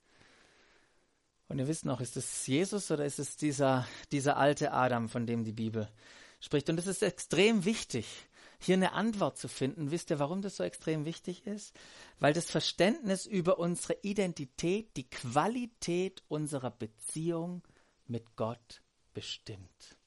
Und 1.48 1.60
ihr 1.60 1.68
wisst 1.68 1.86
noch, 1.86 2.02
ist 2.02 2.18
es 2.18 2.48
Jesus 2.48 2.90
oder 2.90 3.06
ist 3.06 3.20
es 3.20 3.38
dieser, 3.38 3.88
dieser 4.12 4.38
alte 4.38 4.72
Adam, 4.72 5.10
von 5.10 5.28
dem 5.28 5.44
die 5.44 5.52
Bibel 5.52 5.90
spricht? 6.40 6.70
Und 6.70 6.80
es 6.80 6.88
ist 6.88 7.04
extrem 7.04 7.66
wichtig, 7.66 8.08
hier 8.60 8.76
eine 8.76 8.94
Antwort 8.94 9.38
zu 9.38 9.48
finden. 9.48 9.92
Wisst 9.92 10.10
ihr, 10.10 10.20
warum 10.20 10.42
das 10.42 10.58
so 10.58 10.64
extrem 10.64 11.06
wichtig 11.06 11.46
ist? 11.46 11.76
Weil 12.20 12.34
das 12.34 12.50
Verständnis 12.50 13.26
über 13.26 13.60
unsere 13.60 13.98
Identität 14.02 14.98
die 14.98 15.10
Qualität 15.10 16.24
unserer 16.28 16.72
Beziehung 16.72 17.62
mit 18.08 18.36
Gott 18.36 18.82
bestimmt. 19.14 19.98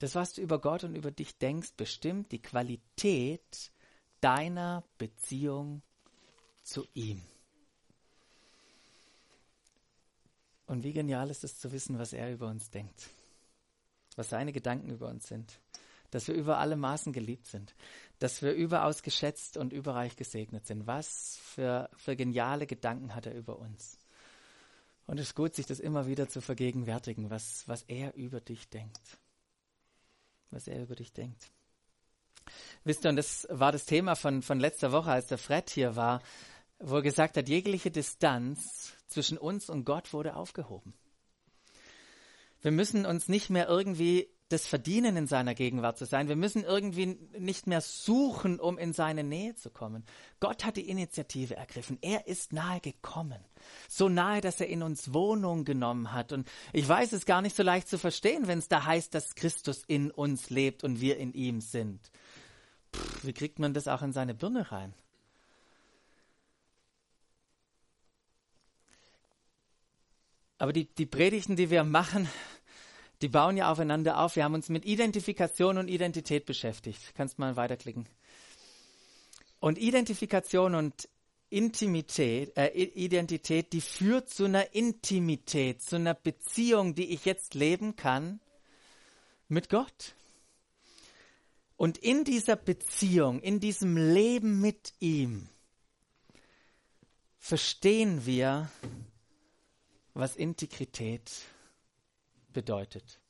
Das, 0.00 0.14
was 0.14 0.34
du 0.34 0.40
über 0.42 0.60
Gott 0.60 0.84
und 0.84 0.94
über 0.94 1.10
dich 1.10 1.38
denkst, 1.38 1.72
bestimmt 1.76 2.32
die 2.32 2.42
Qualität 2.42 3.72
deiner 4.20 4.84
Beziehung 4.96 5.82
zu 6.62 6.86
ihm. 6.94 7.22
Und 10.68 10.84
wie 10.84 10.92
genial 10.92 11.30
ist 11.30 11.42
es 11.42 11.58
zu 11.58 11.72
wissen, 11.72 11.98
was 11.98 12.12
er 12.12 12.32
über 12.32 12.46
uns 12.46 12.70
denkt, 12.70 13.08
was 14.14 14.28
seine 14.28 14.52
Gedanken 14.52 14.90
über 14.90 15.08
uns 15.08 15.26
sind. 15.26 15.60
dass 16.10 16.28
wir 16.28 16.34
über 16.34 16.58
alle 16.58 16.76
Maßen 16.76 17.12
geliebt 17.12 17.46
sind, 17.46 17.74
dass 18.18 18.42
wir 18.42 18.52
überaus 18.52 19.02
geschätzt 19.02 19.56
und 19.56 19.72
überreich 19.72 20.16
gesegnet 20.16 20.66
sind. 20.66 20.86
Was 20.86 21.38
für, 21.42 21.90
für 21.96 22.16
geniale 22.16 22.66
Gedanken 22.66 23.14
hat 23.14 23.26
er 23.26 23.34
über 23.34 23.58
uns. 23.58 23.98
Und 25.06 25.18
es 25.18 25.28
ist 25.28 25.34
gut, 25.34 25.54
sich 25.54 25.66
das 25.66 25.80
immer 25.80 26.06
wieder 26.06 26.28
zu 26.28 26.40
vergegenwärtigen, 26.40 27.30
was, 27.30 27.66
was 27.66 27.82
er 27.82 28.14
über 28.14 28.40
dich 28.40 28.68
denkt. 28.68 29.18
Was 30.50 30.66
er 30.66 30.82
über 30.82 30.94
dich 30.94 31.12
denkt. 31.12 31.50
Wisst 32.84 33.04
ihr, 33.04 33.10
und 33.10 33.16
das 33.16 33.46
war 33.50 33.72
das 33.72 33.84
Thema 33.84 34.16
von, 34.16 34.42
von 34.42 34.58
letzter 34.60 34.92
Woche, 34.92 35.10
als 35.10 35.26
der 35.26 35.38
Fred 35.38 35.68
hier 35.68 35.96
war, 35.96 36.22
wo 36.78 36.96
er 36.96 37.02
gesagt 37.02 37.36
hat, 37.36 37.48
jegliche 37.48 37.90
Distanz 37.90 38.92
zwischen 39.06 39.38
uns 39.38 39.68
und 39.68 39.84
Gott 39.84 40.12
wurde 40.12 40.36
aufgehoben. 40.36 40.94
Wir 42.60 42.72
müssen 42.72 43.06
uns 43.06 43.28
nicht 43.28 43.50
mehr 43.50 43.68
irgendwie 43.68 44.28
das 44.48 44.66
verdienen, 44.66 45.16
in 45.16 45.26
seiner 45.26 45.54
Gegenwart 45.54 45.98
zu 45.98 46.06
sein. 46.06 46.28
Wir 46.28 46.36
müssen 46.36 46.64
irgendwie 46.64 47.18
nicht 47.38 47.66
mehr 47.66 47.82
suchen, 47.82 48.58
um 48.58 48.78
in 48.78 48.94
seine 48.94 49.22
Nähe 49.22 49.54
zu 49.54 49.70
kommen. 49.70 50.04
Gott 50.40 50.64
hat 50.64 50.76
die 50.76 50.88
Initiative 50.88 51.54
ergriffen. 51.54 51.98
Er 52.00 52.26
ist 52.26 52.52
nahe 52.52 52.80
gekommen. 52.80 53.44
So 53.88 54.08
nahe, 54.08 54.40
dass 54.40 54.60
er 54.60 54.68
in 54.68 54.82
uns 54.82 55.12
Wohnung 55.12 55.64
genommen 55.64 56.12
hat. 56.12 56.32
Und 56.32 56.48
ich 56.72 56.88
weiß 56.88 57.12
es 57.12 57.26
gar 57.26 57.42
nicht 57.42 57.56
so 57.56 57.62
leicht 57.62 57.88
zu 57.88 57.98
verstehen, 57.98 58.46
wenn 58.46 58.58
es 58.58 58.68
da 58.68 58.86
heißt, 58.86 59.14
dass 59.14 59.34
Christus 59.34 59.84
in 59.86 60.10
uns 60.10 60.48
lebt 60.48 60.82
und 60.82 61.00
wir 61.00 61.18
in 61.18 61.34
ihm 61.34 61.60
sind. 61.60 62.00
Pff, 62.96 63.26
wie 63.26 63.34
kriegt 63.34 63.58
man 63.58 63.74
das 63.74 63.86
auch 63.86 64.00
in 64.00 64.12
seine 64.12 64.34
Birne 64.34 64.72
rein? 64.72 64.94
Aber 70.58 70.72
die, 70.72 70.86
die 70.86 71.06
Predigten, 71.06 71.56
die 71.56 71.70
wir 71.70 71.84
machen, 71.84 72.28
die 73.22 73.28
bauen 73.28 73.56
ja 73.56 73.70
aufeinander 73.70 74.18
auf. 74.18 74.36
Wir 74.36 74.44
haben 74.44 74.54
uns 74.54 74.68
mit 74.68 74.84
Identifikation 74.84 75.78
und 75.78 75.88
Identität 75.88 76.46
beschäftigt. 76.46 77.14
Kannst 77.16 77.38
mal 77.38 77.56
weiterklicken. 77.56 78.06
Und 79.60 79.78
Identifikation 79.78 80.74
und 80.74 81.08
Intimität, 81.50 82.56
äh, 82.56 82.68
Identität, 82.68 83.72
die 83.72 83.80
führt 83.80 84.28
zu 84.28 84.44
einer 84.44 84.74
Intimität, 84.74 85.82
zu 85.82 85.96
einer 85.96 86.14
Beziehung, 86.14 86.94
die 86.94 87.12
ich 87.12 87.24
jetzt 87.24 87.54
leben 87.54 87.96
kann 87.96 88.40
mit 89.48 89.68
Gott. 89.70 90.14
Und 91.76 91.96
in 91.98 92.24
dieser 92.24 92.56
Beziehung, 92.56 93.40
in 93.40 93.60
diesem 93.60 93.96
Leben 93.96 94.60
mit 94.60 94.92
ihm, 95.00 95.48
verstehen 97.38 98.26
wir, 98.26 98.70
was 100.18 100.34
Integrität 100.34 101.30
bedeutet. 102.52 103.20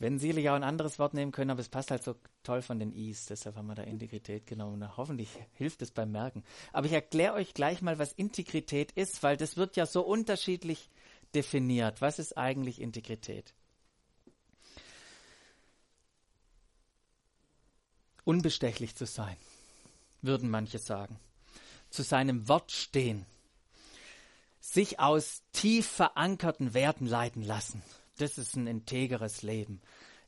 Wenn 0.00 0.18
sicherlich 0.18 0.48
auch 0.48 0.54
ein 0.54 0.64
anderes 0.64 0.98
Wort 0.98 1.14
nehmen 1.14 1.30
können, 1.30 1.50
aber 1.50 1.60
es 1.60 1.68
passt 1.68 1.90
halt 1.90 2.02
so 2.02 2.16
toll 2.42 2.62
von 2.62 2.78
den 2.78 2.92
Is, 2.92 3.26
deshalb 3.26 3.54
haben 3.56 3.66
wir 3.66 3.74
da 3.74 3.82
Integrität 3.82 4.46
genommen. 4.46 4.96
Hoffentlich 4.96 5.28
hilft 5.52 5.82
es 5.82 5.90
beim 5.90 6.10
Merken. 6.10 6.42
Aber 6.72 6.86
ich 6.86 6.92
erkläre 6.92 7.34
euch 7.34 7.54
gleich 7.54 7.80
mal, 7.80 7.98
was 7.98 8.12
Integrität 8.12 8.92
ist, 8.92 9.22
weil 9.22 9.36
das 9.36 9.56
wird 9.56 9.76
ja 9.76 9.86
so 9.86 10.02
unterschiedlich 10.02 10.88
definiert. 11.34 12.00
Was 12.00 12.18
ist 12.18 12.36
eigentlich 12.36 12.80
Integrität? 12.80 13.54
Unbestechlich 18.24 18.96
zu 18.96 19.06
sein, 19.06 19.36
würden 20.22 20.50
manche 20.50 20.78
sagen. 20.78 21.20
Zu 21.90 22.02
seinem 22.02 22.48
Wort 22.48 22.72
stehen 22.72 23.26
sich 24.72 25.00
aus 25.00 25.42
tief 25.52 25.86
verankerten 25.86 26.74
Werten 26.74 27.06
leiten 27.06 27.42
lassen. 27.42 27.82
Das 28.18 28.38
ist 28.38 28.54
ein 28.54 28.66
integeres 28.66 29.42
Leben, 29.42 29.80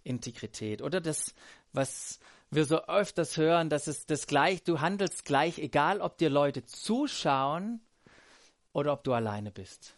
Integrität. 0.02 0.82
Oder 0.82 1.00
das, 1.00 1.34
was 1.72 2.18
wir 2.50 2.64
so 2.64 2.84
öfters 2.86 3.36
hören, 3.36 3.70
dass 3.70 3.86
es 3.86 4.06
das 4.06 4.26
gleich, 4.26 4.64
du 4.64 4.80
handelst 4.80 5.24
gleich, 5.24 5.58
egal 5.58 6.00
ob 6.00 6.18
dir 6.18 6.28
Leute 6.28 6.64
zuschauen 6.64 7.80
oder 8.72 8.92
ob 8.92 9.04
du 9.04 9.12
alleine 9.12 9.52
bist. 9.52 9.94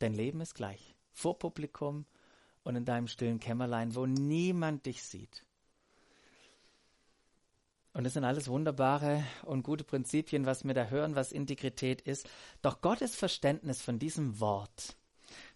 Dein 0.00 0.14
Leben 0.14 0.40
ist 0.40 0.54
gleich. 0.54 0.94
Vor 1.12 1.38
Publikum 1.38 2.06
und 2.64 2.74
in 2.74 2.84
deinem 2.84 3.06
stillen 3.06 3.38
Kämmerlein, 3.38 3.94
wo 3.94 4.04
niemand 4.06 4.86
dich 4.86 5.02
sieht. 5.04 5.44
Und 7.94 8.02
das 8.02 8.14
sind 8.14 8.24
alles 8.24 8.48
wunderbare 8.48 9.24
und 9.44 9.62
gute 9.62 9.84
Prinzipien, 9.84 10.46
was 10.46 10.64
wir 10.64 10.74
da 10.74 10.86
hören, 10.86 11.14
was 11.14 11.30
Integrität 11.30 12.02
ist. 12.02 12.28
Doch 12.60 12.80
Gottes 12.80 13.14
Verständnis 13.14 13.80
von 13.80 14.00
diesem 14.00 14.40
Wort, 14.40 14.96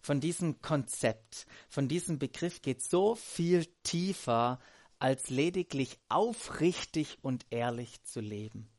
von 0.01 0.21
diesem 0.21 0.61
Konzept, 0.61 1.45
von 1.67 1.89
diesem 1.89 2.17
Begriff 2.17 2.61
geht 2.61 2.81
so 2.81 3.15
viel 3.15 3.65
tiefer, 3.83 4.59
als 4.99 5.29
lediglich 5.29 5.99
aufrichtig 6.07 7.17
und 7.21 7.45
ehrlich 7.49 8.01
zu 8.03 8.21
leben. 8.21 8.69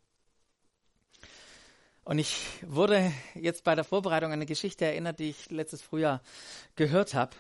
Und 2.03 2.19
ich 2.19 2.35
wurde 2.63 3.13
jetzt 3.35 3.65
bei 3.65 3.75
der 3.75 3.85
Vorbereitung 3.85 4.29
an 4.31 4.39
eine 4.39 4.47
Geschichte 4.47 4.87
erinnert, 4.87 5.19
die 5.19 5.31
ich 5.31 5.51
letztes 5.51 5.83
Frühjahr 5.83 6.23
gehört 6.77 7.13
habe 7.13 7.37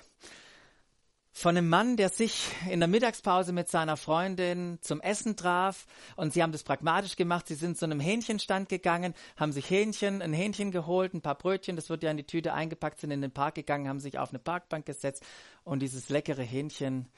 von 1.40 1.56
einem 1.56 1.70
Mann, 1.70 1.96
der 1.96 2.10
sich 2.10 2.48
in 2.70 2.80
der 2.80 2.88
Mittagspause 2.88 3.52
mit 3.52 3.70
seiner 3.70 3.96
Freundin 3.96 4.78
zum 4.82 5.00
Essen 5.00 5.36
traf 5.36 5.86
und 6.16 6.34
sie 6.34 6.42
haben 6.42 6.52
das 6.52 6.64
pragmatisch 6.64 7.16
gemacht. 7.16 7.48
Sie 7.48 7.54
sind 7.54 7.78
zu 7.78 7.86
einem 7.86 7.98
Hähnchenstand 7.98 8.68
gegangen, 8.68 9.14
haben 9.36 9.52
sich 9.52 9.70
Hähnchen, 9.70 10.20
ein 10.20 10.34
Hähnchen 10.34 10.70
geholt, 10.70 11.14
ein 11.14 11.22
paar 11.22 11.36
Brötchen, 11.36 11.76
das 11.76 11.88
wird 11.88 12.02
ja 12.02 12.10
in 12.10 12.18
die 12.18 12.24
Tüte 12.24 12.52
eingepackt, 12.52 13.00
sind 13.00 13.10
in 13.10 13.22
den 13.22 13.30
Park 13.30 13.54
gegangen, 13.54 13.88
haben 13.88 14.00
sich 14.00 14.18
auf 14.18 14.28
eine 14.28 14.38
Parkbank 14.38 14.84
gesetzt 14.84 15.24
und 15.64 15.80
dieses 15.80 16.10
leckere 16.10 16.42
Hähnchen, 16.42 17.08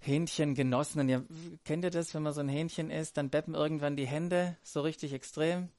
Hähnchen 0.00 0.54
genossen. 0.54 1.00
Und 1.00 1.08
ihr, 1.08 1.24
kennt 1.64 1.82
ihr 1.82 1.90
das, 1.90 2.14
wenn 2.14 2.24
man 2.24 2.34
so 2.34 2.40
ein 2.42 2.50
Hähnchen 2.50 2.90
isst, 2.90 3.16
dann 3.16 3.30
beppen 3.30 3.54
irgendwann 3.54 3.96
die 3.96 4.06
Hände 4.06 4.58
so 4.62 4.82
richtig 4.82 5.14
extrem. 5.14 5.70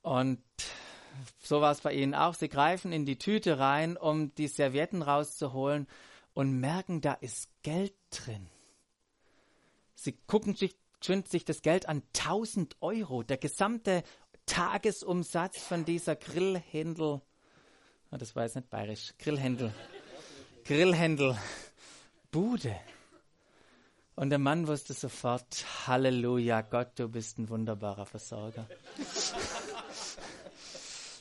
Und 0.00 0.40
so 1.42 1.60
war 1.60 1.72
es 1.72 1.80
bei 1.80 1.92
ihnen 1.92 2.14
auch. 2.14 2.34
Sie 2.34 2.48
greifen 2.48 2.92
in 2.92 3.04
die 3.04 3.18
Tüte 3.18 3.58
rein, 3.58 3.96
um 3.96 4.34
die 4.34 4.48
Servietten 4.48 5.02
rauszuholen 5.02 5.86
und 6.34 6.58
merken, 6.58 7.00
da 7.00 7.14
ist 7.14 7.48
Geld 7.62 7.94
drin. 8.10 8.48
Sie 9.94 10.12
gucken 10.26 10.54
sich, 10.54 10.76
sich 11.02 11.44
das 11.44 11.62
Geld 11.62 11.88
an 11.88 12.02
1000 12.16 12.76
Euro. 12.80 13.22
Der 13.22 13.36
gesamte 13.36 14.02
Tagesumsatz 14.46 15.62
von 15.62 15.84
dieser 15.84 16.16
Grillhändel, 16.16 17.20
oh, 18.10 18.16
das 18.16 18.34
war 18.34 18.44
jetzt 18.44 18.56
nicht 18.56 18.70
bayerisch, 18.70 19.12
Grillhändel, 19.18 19.72
Grillhändel, 20.64 21.36
Bude. 22.30 22.76
Und 24.16 24.30
der 24.30 24.38
Mann 24.38 24.66
wusste 24.66 24.92
sofort, 24.92 25.64
Halleluja, 25.86 26.60
Gott, 26.62 26.92
du 26.96 27.08
bist 27.08 27.38
ein 27.38 27.48
wunderbarer 27.48 28.06
Versorger. 28.06 28.66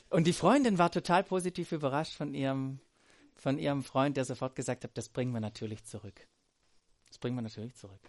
Und 0.10 0.26
die 0.26 0.34
Freundin 0.34 0.78
war 0.78 0.92
total 0.92 1.24
positiv 1.24 1.72
überrascht 1.72 2.14
von 2.14 2.34
ihrem, 2.34 2.80
von 3.36 3.60
ihrem 3.60 3.84
Freund, 3.84 4.18
der 4.18 4.26
sofort 4.26 4.56
gesagt 4.56 4.84
hat, 4.84 4.92
das 4.96 5.10
bringen 5.10 5.34
wir 5.34 5.40
natürlich 5.40 5.84
zurück. 5.86 6.28
Das 7.08 7.20
bringen 7.20 7.36
wir 7.36 7.42
natürlich 7.42 7.76
zurück. 7.76 8.02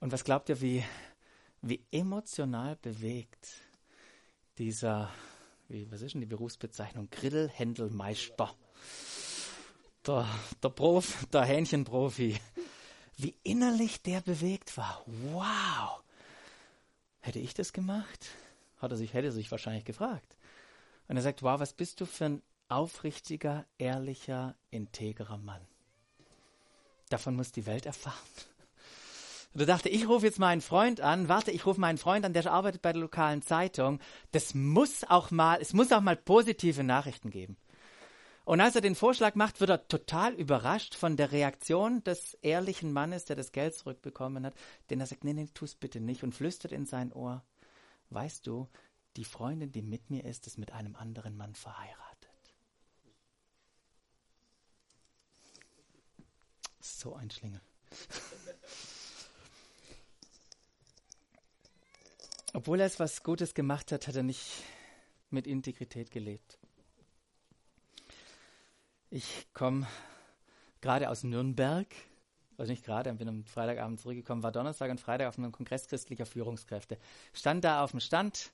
Und 0.00 0.12
was 0.12 0.24
glaubt 0.24 0.48
ihr, 0.48 0.60
wie, 0.60 0.84
wie 1.62 1.84
emotional 1.90 2.76
bewegt 2.76 3.48
dieser, 4.58 5.10
wie, 5.68 5.90
was 5.90 6.02
ist 6.02 6.12
denn 6.12 6.20
die 6.20 6.26
Berufsbezeichnung? 6.26 7.08
Grillhändelmeister. 7.10 8.54
Der, 10.06 10.28
der 10.62 10.68
Prof, 10.68 11.26
der 11.32 11.44
Hähnchenprofi. 11.44 12.38
Wie 13.16 13.34
innerlich 13.44 14.02
der 14.02 14.20
bewegt 14.20 14.76
war. 14.76 15.02
Wow! 15.06 16.02
Hätte 17.20 17.38
ich 17.38 17.54
das 17.54 17.72
gemacht? 17.72 18.26
Hat 18.84 18.92
er 18.92 18.96
sich, 18.96 19.14
hätte 19.14 19.28
er 19.28 19.32
sich 19.32 19.50
wahrscheinlich 19.50 19.84
gefragt. 19.84 20.36
Und 21.08 21.16
er 21.16 21.22
sagt, 21.22 21.42
wow, 21.42 21.58
was 21.58 21.72
bist 21.72 22.00
du 22.00 22.06
für 22.06 22.26
ein 22.26 22.42
aufrichtiger, 22.68 23.66
ehrlicher, 23.78 24.54
integrer 24.70 25.38
Mann. 25.38 25.60
Davon 27.08 27.36
muss 27.36 27.52
die 27.52 27.66
Welt 27.66 27.86
erfahren. 27.86 28.14
Und 29.52 29.60
er 29.60 29.66
dachte, 29.66 29.88
ich 29.88 30.08
rufe 30.08 30.26
jetzt 30.26 30.40
meinen 30.40 30.60
Freund 30.60 31.00
an, 31.00 31.28
warte, 31.28 31.52
ich 31.52 31.64
rufe 31.64 31.80
meinen 31.80 31.98
Freund 31.98 32.24
an, 32.24 32.32
der 32.32 32.50
arbeitet 32.50 32.82
bei 32.82 32.92
der 32.92 33.02
lokalen 33.02 33.42
Zeitung. 33.42 34.00
Das 34.32 34.54
muss 34.54 35.04
auch 35.04 35.30
mal, 35.30 35.58
es 35.60 35.72
muss 35.72 35.92
auch 35.92 36.00
mal 36.00 36.16
positive 36.16 36.82
Nachrichten 36.82 37.30
geben. 37.30 37.56
Und 38.44 38.60
als 38.60 38.74
er 38.74 38.80
den 38.80 38.96
Vorschlag 38.96 39.36
macht, 39.36 39.60
wird 39.60 39.70
er 39.70 39.86
total 39.86 40.34
überrascht 40.34 40.94
von 40.94 41.16
der 41.16 41.32
Reaktion 41.32 42.02
des 42.02 42.34
ehrlichen 42.42 42.92
Mannes, 42.92 43.24
der 43.24 43.36
das 43.36 43.52
Geld 43.52 43.74
zurückbekommen 43.74 44.44
hat, 44.44 44.54
denn 44.90 45.00
er 45.00 45.06
sagt, 45.06 45.24
nee, 45.24 45.32
nee, 45.32 45.48
tu's 45.54 45.76
bitte 45.76 46.00
nicht 46.00 46.24
und 46.24 46.34
flüstert 46.34 46.72
in 46.72 46.84
sein 46.84 47.12
Ohr, 47.12 47.42
weißt 48.10 48.46
du, 48.46 48.68
die 49.16 49.24
Freundin, 49.24 49.72
die 49.72 49.82
mit 49.82 50.10
mir 50.10 50.24
ist, 50.24 50.46
ist 50.46 50.58
mit 50.58 50.72
einem 50.72 50.96
anderen 50.96 51.36
Mann 51.36 51.54
verheiratet. 51.54 52.30
So 56.80 57.14
ein 57.14 57.30
Schlingel. 57.30 57.60
Obwohl 62.52 62.80
er 62.80 62.86
es 62.86 63.00
was 63.00 63.22
Gutes 63.22 63.54
gemacht 63.54 63.90
hat, 63.92 64.06
hat 64.06 64.16
er 64.16 64.22
nicht 64.22 64.62
mit 65.30 65.46
Integrität 65.46 66.10
gelebt. 66.10 66.58
Ich 69.10 69.46
komme 69.52 69.86
gerade 70.80 71.10
aus 71.10 71.24
Nürnberg, 71.24 71.86
also 72.56 72.70
nicht 72.70 72.84
gerade, 72.84 73.12
bin 73.14 73.28
am 73.28 73.44
Freitagabend 73.44 74.00
zurückgekommen, 74.00 74.42
war 74.42 74.52
Donnerstag 74.52 74.90
und 74.90 75.00
Freitag 75.00 75.28
auf 75.28 75.38
einem 75.38 75.52
Kongress 75.52 75.88
christlicher 75.88 76.26
Führungskräfte. 76.26 76.98
Stand 77.32 77.64
da 77.64 77.82
auf 77.82 77.92
dem 77.92 78.00
Stand 78.00 78.52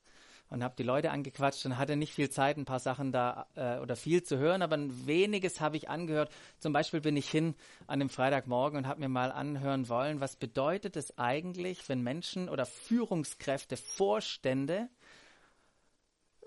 und 0.50 0.64
habe 0.64 0.74
die 0.76 0.82
Leute 0.82 1.10
angequatscht 1.10 1.64
und 1.64 1.78
hatte 1.78 1.96
nicht 1.96 2.12
viel 2.12 2.28
Zeit, 2.28 2.58
ein 2.58 2.64
paar 2.64 2.80
Sachen 2.80 3.12
da 3.12 3.46
äh, 3.54 3.78
oder 3.78 3.96
viel 3.96 4.22
zu 4.22 4.36
hören, 4.36 4.62
aber 4.62 4.76
ein 4.76 5.06
weniges 5.06 5.60
habe 5.60 5.76
ich 5.76 5.88
angehört. 5.88 6.30
Zum 6.58 6.72
Beispiel 6.72 7.00
bin 7.00 7.16
ich 7.16 7.30
hin 7.30 7.54
an 7.86 8.00
dem 8.00 8.10
Freitagmorgen 8.10 8.78
und 8.78 8.86
habe 8.86 9.00
mir 9.00 9.08
mal 9.08 9.32
anhören 9.32 9.88
wollen, 9.88 10.20
was 10.20 10.36
bedeutet 10.36 10.96
es 10.96 11.16
eigentlich, 11.18 11.88
wenn 11.88 12.02
Menschen 12.02 12.48
oder 12.48 12.66
Führungskräfte, 12.66 13.76
Vorstände 13.76 14.88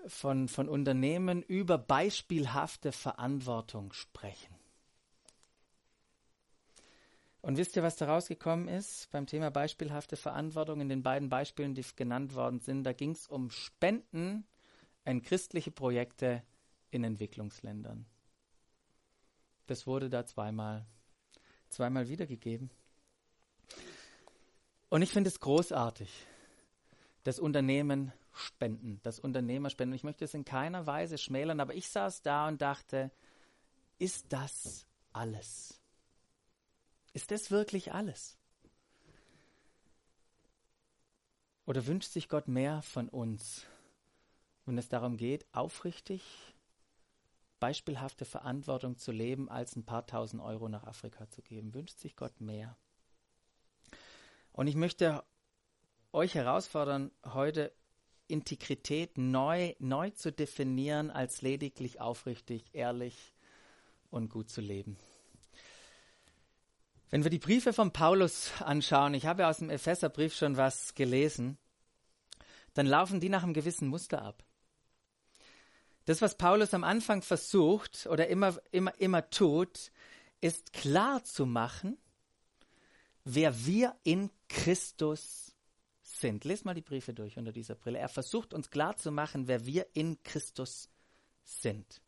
von, 0.06 0.50
von 0.50 0.68
Unternehmen 0.68 1.42
über 1.42 1.78
beispielhafte 1.78 2.92
Verantwortung 2.92 3.94
sprechen. 3.94 4.63
Und 7.44 7.58
wisst 7.58 7.76
ihr, 7.76 7.84
was 7.84 7.98
da 7.98 8.06
rausgekommen 8.06 8.70
ist 8.70 9.12
beim 9.12 9.28
Thema 9.28 9.52
beispielhafte 9.52 10.16
Verantwortung 10.16 10.80
in 10.80 10.88
den 10.88 11.04
beiden 11.04 11.28
Beispielen, 11.28 11.76
die 11.76 11.84
genannt 11.94 12.36
worden 12.36 12.62
sind? 12.62 12.86
Da 12.86 12.94
ging 12.94 13.12
es 13.12 13.28
um 13.28 13.50
Spenden 13.50 14.48
an 15.04 15.22
christliche 15.22 15.70
Projekte 15.70 16.42
in 16.90 17.04
Entwicklungsländern. 17.04 18.06
Das 19.68 19.86
wurde 19.86 20.10
da 20.10 20.26
zweimal, 20.26 20.86
zweimal 21.68 22.08
wiedergegeben. 22.08 22.70
Und 24.88 25.02
ich 25.02 25.12
finde 25.12 25.30
es 25.30 25.42
großartig, 25.42 26.26
das 27.26 27.40
Unternehmen 27.40 28.14
spenden, 28.32 29.02
das 29.04 29.20
Unternehmer 29.20 29.70
spenden. 29.70 29.96
Ich 29.96 30.06
möchte 30.06 30.24
es 30.24 30.34
in 30.34 30.46
keiner 30.46 30.88
Weise 30.88 31.18
schmälern, 31.18 31.60
aber 31.60 31.76
ich 31.76 31.90
saß 31.90 32.22
da 32.22 32.48
und 32.48 32.62
dachte, 32.62 33.12
ist 34.00 34.32
das 34.32 34.88
alles? 35.12 35.83
Ist 37.14 37.30
das 37.30 37.52
wirklich 37.52 37.94
alles? 37.94 38.38
Oder 41.66 41.86
wünscht 41.86 42.12
sich 42.12 42.28
Gott 42.28 42.48
mehr 42.48 42.82
von 42.82 43.08
uns, 43.08 43.66
wenn 44.66 44.78
es 44.78 44.90
darum 44.90 45.16
geht, 45.16 45.46
aufrichtig, 45.54 46.24
beispielhafte 47.60 48.26
Verantwortung 48.26 48.98
zu 48.98 49.12
leben, 49.12 49.50
als 49.50 49.76
ein 49.76 49.86
paar 49.86 50.06
tausend 50.06 50.42
Euro 50.42 50.68
nach 50.68 50.84
Afrika 50.84 51.30
zu 51.30 51.42
geben? 51.42 51.74
Wünscht 51.74 52.00
sich 52.00 52.16
Gott 52.16 52.42
mehr? 52.42 52.76
Und 54.52 54.68
ich 54.68 54.76
möchte 54.76 55.24
euch 56.12 56.36
herausfordern, 56.36 57.12
heute 57.26 57.72
Integrität 58.28 59.18
neu, 59.18 59.76
neu 59.80 60.10
zu 60.12 60.32
definieren, 60.32 61.12
als 61.12 61.42
lediglich 61.42 62.02
aufrichtig, 62.02 62.66
ehrlich 62.74 63.34
und 64.10 64.30
gut 64.30 64.50
zu 64.50 64.62
leben. 64.62 64.98
Wenn 67.14 67.24
wir 67.24 67.30
die 67.30 67.38
Briefe 67.38 67.74
von 67.74 67.94
Paulus 67.94 68.50
anschauen, 68.60 69.14
ich 69.14 69.28
habe 69.28 69.46
aus 69.46 69.60
dem 69.60 69.70
Epheserbrief 69.70 70.34
schon 70.36 70.58
was 70.58 70.96
gelesen, 70.96 71.60
dann 72.74 72.88
laufen 72.88 73.20
die 73.20 73.30
nach 73.30 73.44
einem 73.44 73.54
gewissen 73.54 73.88
Muster 73.88 74.24
ab. 74.24 74.44
Das, 76.06 76.24
was 76.24 76.40
Paulus 76.40 76.74
am 76.74 76.84
Anfang 76.84 77.22
versucht 77.22 78.08
oder 78.08 78.30
immer, 78.30 78.58
immer, 78.72 79.00
immer 79.00 79.30
tut, 79.30 79.92
ist 80.42 80.74
klar 80.74 81.24
zu 81.24 81.46
machen, 81.46 82.00
wer 83.26 83.64
wir 83.64 83.96
in 84.02 84.32
Christus 84.50 85.56
sind. 86.02 86.46
Lest 86.46 86.66
mal 86.66 86.74
die 86.74 86.82
Briefe 86.82 87.14
durch 87.14 87.38
unter 87.38 87.52
dieser 87.52 87.76
Brille. 87.76 88.00
Er 88.00 88.10
versucht 88.10 88.56
uns 88.56 88.72
klar 88.72 88.98
zu 88.98 89.12
machen, 89.12 89.48
wer 89.48 89.68
wir 89.68 89.86
in 89.94 90.24
Christus 90.24 90.90
sind. 91.44 92.02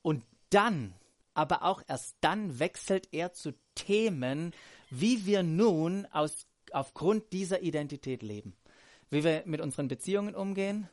Und 0.00 0.24
dann 0.48 0.94
aber 1.38 1.62
auch 1.62 1.82
erst 1.86 2.16
dann 2.20 2.58
wechselt 2.58 3.10
er 3.12 3.32
zu 3.32 3.54
Themen, 3.76 4.52
wie 4.90 5.24
wir 5.24 5.44
nun 5.44 6.04
aus, 6.06 6.48
aufgrund 6.72 7.32
dieser 7.32 7.62
Identität 7.62 8.24
leben. 8.24 8.56
Wie 9.08 9.22
wir 9.22 9.44
mit 9.46 9.60
unseren 9.60 9.86
Beziehungen 9.86 10.34
umgehen, 10.34 10.88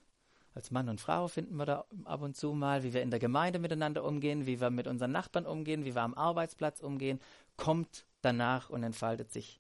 als 0.54 0.70
Mann 0.70 0.88
und 0.88 1.02
Frau 1.02 1.28
finden 1.30 1.56
wir 1.56 1.66
da 1.66 1.86
ab 2.04 2.22
und 2.22 2.38
zu 2.38 2.54
mal, 2.54 2.84
wie 2.84 2.94
wir 2.94 3.02
in 3.02 3.10
der 3.10 3.20
Gemeinde 3.20 3.58
miteinander 3.58 4.04
umgehen, 4.04 4.46
wie 4.46 4.62
wir 4.62 4.70
mit 4.70 4.86
unseren 4.86 5.12
Nachbarn 5.12 5.48
umgehen, 5.48 5.84
wie 5.84 5.96
wir 5.96 6.04
am 6.04 6.14
Arbeitsplatz 6.14 6.80
umgehen, 6.80 7.20
kommt 7.58 8.06
danach 8.22 8.70
und 8.70 8.84
entfaltet 8.84 9.32
sich 9.32 9.60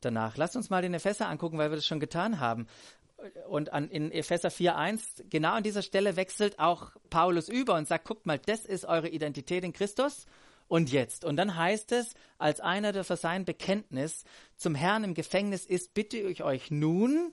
danach. 0.00 0.38
Lasst 0.38 0.56
uns 0.56 0.70
mal 0.70 0.80
den 0.80 0.94
Epheser 0.94 1.28
angucken, 1.28 1.58
weil 1.58 1.70
wir 1.70 1.76
das 1.76 1.86
schon 1.86 2.00
getan 2.00 2.40
haben 2.40 2.66
und 3.48 3.72
an, 3.72 3.88
in 3.90 4.12
Epheser 4.12 4.48
4.1, 4.48 5.24
genau 5.30 5.54
an 5.54 5.62
dieser 5.62 5.82
Stelle 5.82 6.16
wechselt 6.16 6.58
auch 6.58 6.92
Paulus 7.10 7.48
über 7.48 7.74
und 7.74 7.88
sagt, 7.88 8.06
guckt 8.06 8.26
mal, 8.26 8.38
das 8.38 8.64
ist 8.64 8.84
eure 8.84 9.08
Identität 9.08 9.64
in 9.64 9.72
Christus 9.72 10.26
und 10.68 10.90
jetzt. 10.90 11.24
Und 11.24 11.36
dann 11.36 11.56
heißt 11.56 11.92
es, 11.92 12.14
als 12.38 12.60
einer, 12.60 12.92
der 12.92 13.04
für 13.04 13.16
sein 13.16 13.44
Bekenntnis 13.44 14.24
zum 14.56 14.74
Herrn 14.74 15.04
im 15.04 15.14
Gefängnis 15.14 15.64
ist, 15.64 15.94
bitte 15.94 16.18
ich 16.18 16.42
euch 16.42 16.70
nun, 16.70 17.32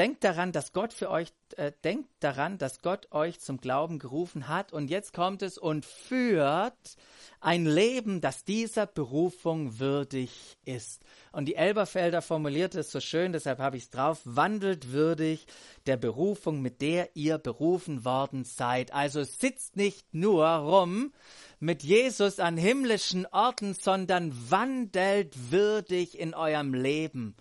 denkt 0.00 0.24
daran, 0.24 0.50
dass 0.50 0.72
Gott 0.72 0.94
für 0.94 1.10
euch, 1.10 1.30
äh, 1.56 1.72
denkt 1.84 2.08
daran, 2.20 2.56
dass 2.56 2.80
Gott 2.80 3.12
euch 3.12 3.38
zum 3.38 3.60
Glauben 3.60 3.98
gerufen 3.98 4.48
hat 4.48 4.72
und 4.72 4.88
jetzt 4.88 5.12
kommt 5.12 5.42
es 5.42 5.58
und 5.58 5.84
führt 5.84 6.96
ein 7.38 7.66
Leben, 7.66 8.22
das 8.22 8.46
dieser 8.46 8.86
Berufung 8.86 9.78
würdig 9.78 10.56
ist. 10.64 11.02
Und 11.32 11.44
die 11.44 11.54
Elberfelder 11.54 12.22
formuliert 12.22 12.74
es 12.76 12.90
so 12.90 13.00
schön, 13.00 13.34
deshalb 13.34 13.58
habe 13.58 13.76
ich 13.76 13.84
es 13.84 13.90
drauf, 13.90 14.20
wandelt 14.24 14.90
würdig 14.92 15.46
der 15.84 15.98
Berufung, 15.98 16.62
mit 16.62 16.80
der 16.80 17.14
ihr 17.14 17.36
berufen 17.36 18.02
worden 18.02 18.44
seid. 18.44 18.94
Also 18.94 19.22
sitzt 19.22 19.76
nicht 19.76 20.14
nur 20.14 20.46
rum 20.46 21.12
mit 21.58 21.82
Jesus 21.82 22.40
an 22.40 22.56
himmlischen 22.56 23.26
Orten, 23.26 23.74
sondern 23.74 24.34
wandelt 24.50 25.50
würdig 25.50 26.18
in 26.18 26.32
eurem 26.32 26.72
Leben, 26.72 27.36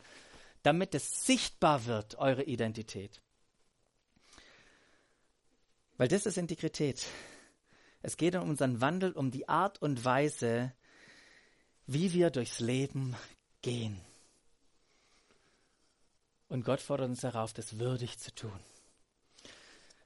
damit 0.69 0.93
es 0.93 1.25
sichtbar 1.25 1.87
wird, 1.87 2.19
eure 2.19 2.43
Identität. 2.43 3.23
Weil 5.97 6.07
das 6.07 6.27
ist 6.27 6.37
Integrität. 6.37 7.07
Es 8.03 8.17
geht 8.17 8.35
um 8.35 8.47
unseren 8.47 8.79
Wandel, 8.79 9.13
um 9.13 9.31
die 9.31 9.49
Art 9.49 9.81
und 9.81 10.05
Weise, 10.05 10.71
wie 11.87 12.13
wir 12.13 12.29
durchs 12.29 12.59
Leben 12.59 13.15
gehen. 13.63 13.99
Und 16.49 16.65
Gott 16.65 16.81
fordert 16.81 17.09
uns 17.09 17.21
darauf, 17.21 17.51
das 17.51 17.79
würdig 17.79 18.19
zu 18.19 18.31
tun. 18.35 18.59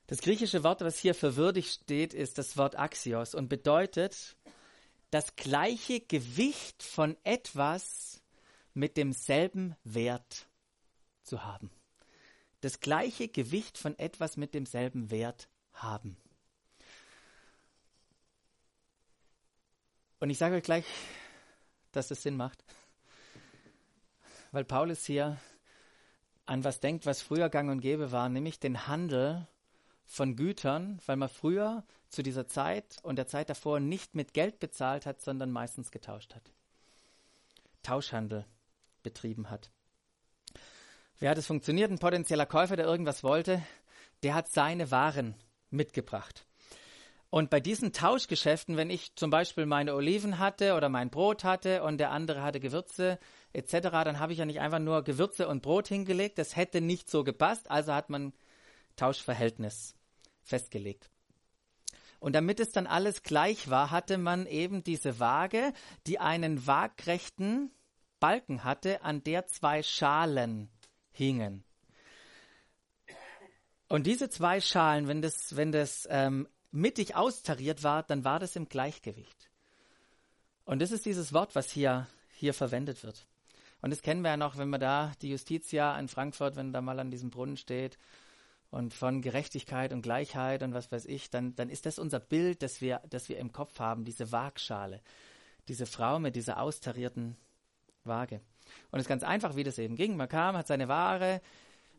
Das 0.07 0.21
griechische 0.21 0.63
Wort, 0.63 0.79
was 0.79 0.97
hier 0.97 1.13
für 1.13 1.35
würdig 1.35 1.71
steht, 1.71 2.13
ist 2.13 2.37
das 2.37 2.55
Wort 2.55 2.79
Axios 2.79 3.35
und 3.35 3.49
bedeutet 3.49 4.37
das 5.11 5.35
gleiche 5.35 5.99
Gewicht 5.99 6.83
von 6.83 7.17
etwas 7.25 8.21
mit 8.73 8.95
demselben 8.95 9.75
Wert 9.83 10.47
zu 11.23 11.43
haben. 11.43 11.69
Das 12.61 12.79
gleiche 12.79 13.27
Gewicht 13.27 13.77
von 13.77 13.97
etwas 13.99 14.37
mit 14.37 14.53
demselben 14.53 15.11
Wert 15.11 15.49
haben. 15.73 16.17
Und 20.19 20.29
ich 20.29 20.37
sage 20.37 20.55
euch 20.55 20.63
gleich, 20.63 20.85
dass 21.91 22.09
es 22.09 22.23
Sinn 22.23 22.37
macht. 22.37 22.63
Weil 24.51 24.63
Paulus 24.63 25.05
hier 25.05 25.37
an 26.45 26.63
was 26.63 26.79
denkt, 26.79 27.05
was 27.05 27.21
früher 27.21 27.49
gang 27.49 27.69
und 27.69 27.81
gäbe 27.81 28.11
war, 28.11 28.29
nämlich 28.29 28.59
den 28.59 28.87
Handel 28.87 29.47
von 30.05 30.37
Gütern, 30.37 31.01
weil 31.05 31.17
man 31.17 31.27
früher 31.27 31.83
zu 32.07 32.23
dieser 32.23 32.47
Zeit 32.47 32.97
und 33.03 33.17
der 33.17 33.27
Zeit 33.27 33.49
davor 33.49 33.79
nicht 33.79 34.15
mit 34.15 34.33
Geld 34.33 34.59
bezahlt 34.59 35.05
hat, 35.05 35.21
sondern 35.21 35.51
meistens 35.51 35.91
getauscht 35.91 36.35
hat. 36.35 36.53
Tauschhandel 37.81 38.45
betrieben 39.01 39.49
hat. 39.49 39.72
Wie 41.23 41.29
hat 41.29 41.37
es 41.37 41.47
funktioniert? 41.47 41.89
Ein 41.89 41.99
potenzieller 41.99 42.45
Käufer, 42.45 42.75
der 42.75 42.85
irgendwas 42.85 43.23
wollte, 43.23 43.63
der 44.23 44.35
hat 44.35 44.49
seine 44.49 44.91
Waren 44.91 45.35
mitgebracht. 45.69 46.45
Und 47.29 47.49
bei 47.49 47.61
diesen 47.61 47.93
Tauschgeschäften, 47.93 48.75
wenn 48.75 48.89
ich 48.89 49.15
zum 49.15 49.29
Beispiel 49.29 49.65
meine 49.65 49.95
Oliven 49.95 50.37
hatte 50.37 50.73
oder 50.73 50.89
mein 50.89 51.09
Brot 51.09 51.45
hatte 51.45 51.81
und 51.83 51.97
der 51.97 52.11
andere 52.11 52.43
hatte 52.43 52.59
Gewürze 52.59 53.19
etc., 53.53 53.79
dann 54.03 54.19
habe 54.19 54.33
ich 54.33 54.39
ja 54.39 54.45
nicht 54.45 54.59
einfach 54.59 54.79
nur 54.79 55.01
Gewürze 55.01 55.47
und 55.47 55.61
Brot 55.61 55.87
hingelegt. 55.87 56.37
Das 56.39 56.57
hätte 56.57 56.81
nicht 56.81 57.09
so 57.09 57.23
gepasst. 57.23 57.71
Also 57.71 57.93
hat 57.93 58.09
man 58.09 58.33
Tauschverhältnis 58.97 59.95
festgelegt. 60.41 61.09
Und 62.19 62.35
damit 62.35 62.59
es 62.59 62.73
dann 62.73 62.85
alles 62.85 63.23
gleich 63.23 63.69
war, 63.69 63.91
hatte 63.91 64.17
man 64.17 64.45
eben 64.45 64.83
diese 64.83 65.21
Waage, 65.21 65.71
die 66.05 66.19
einen 66.19 66.67
waagrechten 66.67 67.71
Balken 68.19 68.65
hatte, 68.65 69.03
an 69.03 69.23
der 69.23 69.47
zwei 69.47 69.83
Schalen 69.83 70.69
hingen. 71.13 71.63
Und 73.87 74.07
diese 74.07 74.29
zwei 74.29 74.59
Schalen, 74.59 75.07
wenn 75.07 75.21
das, 75.21 75.55
wenn 75.55 75.71
das 75.71 76.07
ähm, 76.09 76.47
mittig 76.71 77.15
austariert 77.15 77.83
war, 77.83 78.03
dann 78.03 78.23
war 78.23 78.39
das 78.39 78.55
im 78.55 78.67
Gleichgewicht. 78.67 79.49
Und 80.65 80.81
das 80.81 80.91
ist 80.91 81.05
dieses 81.05 81.33
Wort, 81.33 81.55
was 81.55 81.69
hier, 81.69 82.07
hier 82.33 82.53
verwendet 82.53 83.03
wird. 83.03 83.25
Und 83.81 83.91
das 83.91 84.01
kennen 84.01 84.21
wir 84.21 84.31
ja 84.31 84.37
noch, 84.37 84.57
wenn 84.57 84.69
man 84.69 84.79
da 84.79 85.11
die 85.21 85.29
Justitia 85.29 85.99
in 85.99 86.07
Frankfurt, 86.07 86.55
wenn 86.55 86.73
da 86.73 86.81
mal 86.81 86.99
an 86.99 87.11
diesem 87.11 87.29
Brunnen 87.29 87.57
steht 87.57 87.97
und 88.71 88.93
von 88.93 89.21
Gerechtigkeit 89.21 89.91
und 89.93 90.01
Gleichheit 90.01 90.63
und 90.63 90.73
was 90.73 90.91
weiß 90.91 91.05
ich, 91.05 91.29
dann, 91.29 91.53
dann 91.55 91.69
ist 91.69 91.85
das 91.85 91.99
unser 91.99 92.19
Bild, 92.19 92.63
das 92.63 92.81
wir, 92.81 93.01
das 93.09 93.29
wir 93.29 93.37
im 93.37 93.51
Kopf 93.51 93.79
haben, 93.79 94.05
diese 94.05 94.31
Waagschale. 94.31 95.01
diese 95.67 95.85
Frau 95.85 96.19
mit 96.19 96.35
dieser 96.35 96.59
austarierten 96.59 97.37
Waage. 98.03 98.41
Und 98.91 98.99
es 98.99 99.05
ist 99.05 99.09
ganz 99.09 99.23
einfach, 99.23 99.55
wie 99.55 99.63
das 99.63 99.77
eben 99.77 99.95
ging. 99.95 100.15
Man 100.15 100.29
kam, 100.29 100.55
hat 100.55 100.67
seine 100.67 100.87
Ware, 100.87 101.41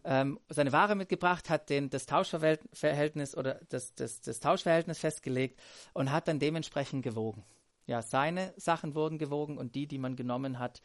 ähm, 0.05 0.39
seine 0.49 0.73
Ware 0.73 0.95
mitgebracht, 0.95 1.51
hat 1.51 1.71
den, 1.71 1.91
das 1.91 2.07
Tauschverhältnis 2.07 3.37
oder 3.37 3.61
das, 3.69 3.95
das, 3.95 4.21
das 4.21 4.41
Tauschverhältnis 4.41 4.99
festgelegt 4.99 5.61
und 5.93 6.11
hat 6.11 6.29
dann 6.29 6.39
dementsprechend 6.39 7.03
gewogen. 7.03 7.45
Ja, 7.87 8.03
seine 8.03 8.55
Sachen 8.57 8.95
wurden 8.95 9.19
gewogen 9.19 9.59
und 9.59 9.75
die, 9.75 9.87
die 9.87 9.99
man 9.99 10.17
genommen 10.17 10.59
hat, 10.59 10.83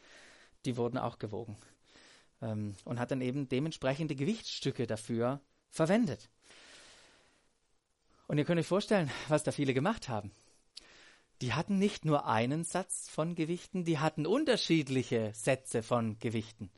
die 0.64 0.76
wurden 0.76 0.98
auch 0.98 1.18
gewogen. 1.18 1.56
Ähm, 2.42 2.74
und 2.84 2.98
hat 2.98 3.10
dann 3.10 3.20
eben 3.20 3.48
dementsprechende 3.48 4.14
Gewichtsstücke 4.14 4.86
dafür 4.86 5.40
verwendet. 5.70 6.28
Und 8.26 8.38
ihr 8.38 8.44
könnt 8.44 8.60
euch 8.60 8.66
vorstellen, 8.66 9.10
was 9.28 9.42
da 9.42 9.52
viele 9.52 9.74
gemacht 9.74 10.08
haben. 10.08 10.30
Die 11.40 11.54
hatten 11.54 11.78
nicht 11.78 12.04
nur 12.04 12.26
einen 12.26 12.64
Satz 12.64 13.08
von 13.08 13.34
Gewichten, 13.34 13.84
die 13.84 13.98
hatten 13.98 14.26
unterschiedliche 14.26 15.32
Sätze 15.34 15.82
von 15.82 16.18
Gewichten. 16.18 16.70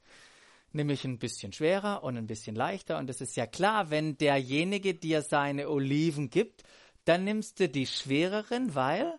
Nämlich 0.71 1.05
ein 1.05 1.19
bisschen 1.19 1.53
schwerer 1.53 2.03
und 2.05 2.17
ein 2.17 2.27
bisschen 2.27 2.55
leichter. 2.55 2.99
Und 2.99 3.11
es 3.11 3.21
ist 3.21 3.37
ja 3.37 3.47
klar, 3.47 3.91
wenn 3.91 4.17
derjenige 4.17 4.95
dir 4.95 5.23
seine 5.23 5.69
Oliven 5.69 6.31
gibt, 6.31 6.63
dann 7.05 7.25
nimmst 7.25 7.59
du 7.59 7.69
die 7.69 7.87
schwereren, 7.87 8.75
weil 8.75 9.19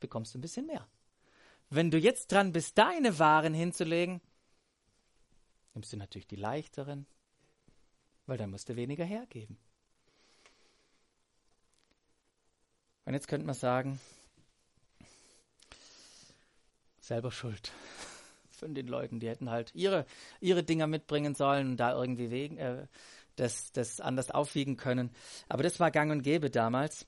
bekommst 0.00 0.34
du 0.34 0.38
ein 0.38 0.42
bisschen 0.42 0.66
mehr. 0.66 0.86
Wenn 1.70 1.90
du 1.90 1.98
jetzt 1.98 2.32
dran 2.32 2.52
bist, 2.52 2.76
deine 2.78 3.18
Waren 3.18 3.54
hinzulegen, 3.54 4.20
nimmst 5.74 5.92
du 5.92 5.96
natürlich 5.96 6.26
die 6.26 6.36
leichteren, 6.36 7.06
weil 8.26 8.38
dann 8.38 8.50
musst 8.50 8.68
du 8.68 8.76
weniger 8.76 9.04
hergeben. 9.04 9.58
Und 13.04 13.14
jetzt 13.14 13.28
könnte 13.28 13.46
man 13.46 13.54
sagen, 13.54 14.00
selber 17.08 17.32
schuld 17.32 17.72
von 18.50 18.74
den 18.74 18.86
Leuten. 18.86 19.20
Die 19.20 19.28
hätten 19.28 19.50
halt 19.50 19.74
ihre, 19.74 20.06
ihre 20.40 20.62
Dinger 20.62 20.86
mitbringen 20.86 21.34
sollen 21.34 21.70
und 21.70 21.76
da 21.78 21.98
irgendwie 21.98 22.30
wegen, 22.30 22.58
äh, 22.58 22.86
das, 23.36 23.72
das 23.72 24.00
anders 24.00 24.30
aufwiegen 24.30 24.76
können. 24.76 25.10
Aber 25.48 25.62
das 25.62 25.80
war 25.80 25.90
gang 25.90 26.10
und 26.10 26.22
gäbe 26.22 26.50
damals 26.50 27.06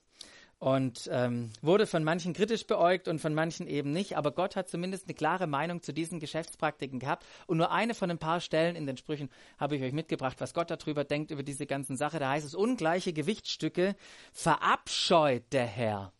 und 0.59 1.09
ähm, 1.11 1.51
wurde 1.61 1.87
von 1.87 2.03
manchen 2.03 2.33
kritisch 2.33 2.67
beäugt 2.67 3.07
und 3.07 3.19
von 3.19 3.33
manchen 3.33 3.67
eben 3.67 3.91
nicht. 3.91 4.15
Aber 4.15 4.31
Gott 4.31 4.55
hat 4.55 4.69
zumindest 4.69 5.07
eine 5.07 5.15
klare 5.15 5.47
Meinung 5.47 5.81
zu 5.81 5.91
diesen 5.91 6.19
Geschäftspraktiken 6.19 6.99
gehabt. 6.99 7.25
Und 7.47 7.57
nur 7.57 7.71
eine 7.71 7.95
von 7.95 8.11
ein 8.11 8.19
paar 8.19 8.39
Stellen 8.39 8.75
in 8.75 8.85
den 8.85 8.97
Sprüchen 8.97 9.29
habe 9.57 9.75
ich 9.75 9.83
euch 9.83 9.91
mitgebracht, 9.91 10.37
was 10.39 10.53
Gott 10.53 10.69
darüber 10.69 11.03
denkt, 11.03 11.31
über 11.31 11.43
diese 11.43 11.65
ganzen 11.65 11.97
Sache. 11.97 12.19
Da 12.19 12.29
heißt 12.29 12.45
es, 12.45 12.55
ungleiche 12.55 13.11
Gewichtsstücke 13.11 13.95
verabscheut 14.31 15.43
der 15.51 15.65
Herr. 15.65 16.13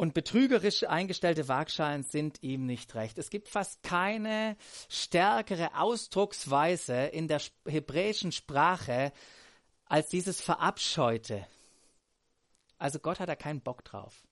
Und 0.00 0.14
betrügerisch 0.14 0.84
eingestellte 0.84 1.46
Waagschalen 1.46 2.04
sind 2.04 2.42
ihm 2.42 2.64
nicht 2.64 2.94
recht. 2.94 3.18
Es 3.18 3.28
gibt 3.28 3.50
fast 3.50 3.82
keine 3.82 4.56
stärkere 4.88 5.78
Ausdrucksweise 5.78 6.94
in 7.08 7.28
der 7.28 7.42
hebräischen 7.66 8.32
Sprache 8.32 9.12
als 9.84 10.08
dieses 10.08 10.40
Verabscheute. 10.40 11.46
Also 12.78 12.98
Gott 12.98 13.20
hat 13.20 13.28
da 13.28 13.36
keinen 13.36 13.60
Bock 13.60 13.84
drauf. 13.84 14.26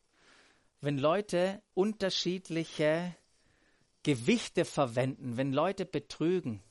Wenn 0.80 0.96
Leute 0.96 1.60
unterschiedliche 1.74 3.14
Gewichte 4.04 4.64
verwenden, 4.64 5.36
wenn 5.36 5.52
Leute 5.52 5.84
betrügen. 5.84 6.62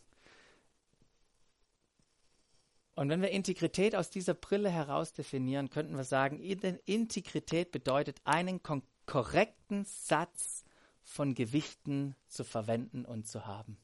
Und 2.97 3.09
wenn 3.09 3.21
wir 3.21 3.29
Integrität 3.29 3.95
aus 3.95 4.09
dieser 4.09 4.33
Brille 4.33 4.71
heraus 4.71 5.13
definieren, 5.13 5.69
könnten 5.69 5.95
wir 5.95 6.03
sagen, 6.03 6.39
Integrität 6.39 7.71
bedeutet, 7.71 8.19
einen 8.23 8.59
korrekten 9.05 9.85
Satz 9.85 10.65
von 11.03 11.35
Gewichten 11.35 12.15
zu 12.27 12.43
verwenden 12.43 13.05
und 13.05 13.27
zu 13.27 13.45
haben. 13.45 13.77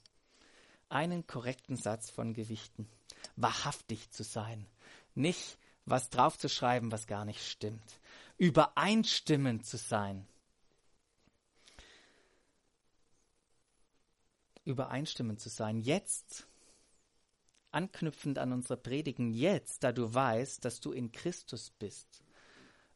Einen 0.89 1.28
korrekten 1.28 1.76
Satz 1.76 2.10
von 2.10 2.34
Gewichten. 2.34 2.89
Wahrhaftig 3.36 4.10
zu 4.10 4.23
sein. 4.23 4.65
Nicht 5.13 5.60
was 5.86 6.10
draufzuschreiben, 6.10 6.91
was 6.91 7.06
gar 7.06 7.23
nicht 7.23 7.47
stimmt. 7.47 7.99
Übereinstimmend 8.39 9.63
zu 9.63 9.78
sein. 9.78 10.26
Übereinstimmend 14.65 15.39
zu 15.39 15.49
sein. 15.49 15.78
Jetzt, 15.78 16.47
anknüpfend 17.74 18.38
an 18.40 18.54
unsere 18.54 18.78
Predigen, 18.78 19.32
jetzt, 19.32 19.84
da 19.84 19.92
du 19.92 20.14
weißt, 20.14 20.64
dass 20.64 20.80
du 20.80 20.92
in 20.92 21.12
Christus 21.12 21.72
bist 21.72 22.24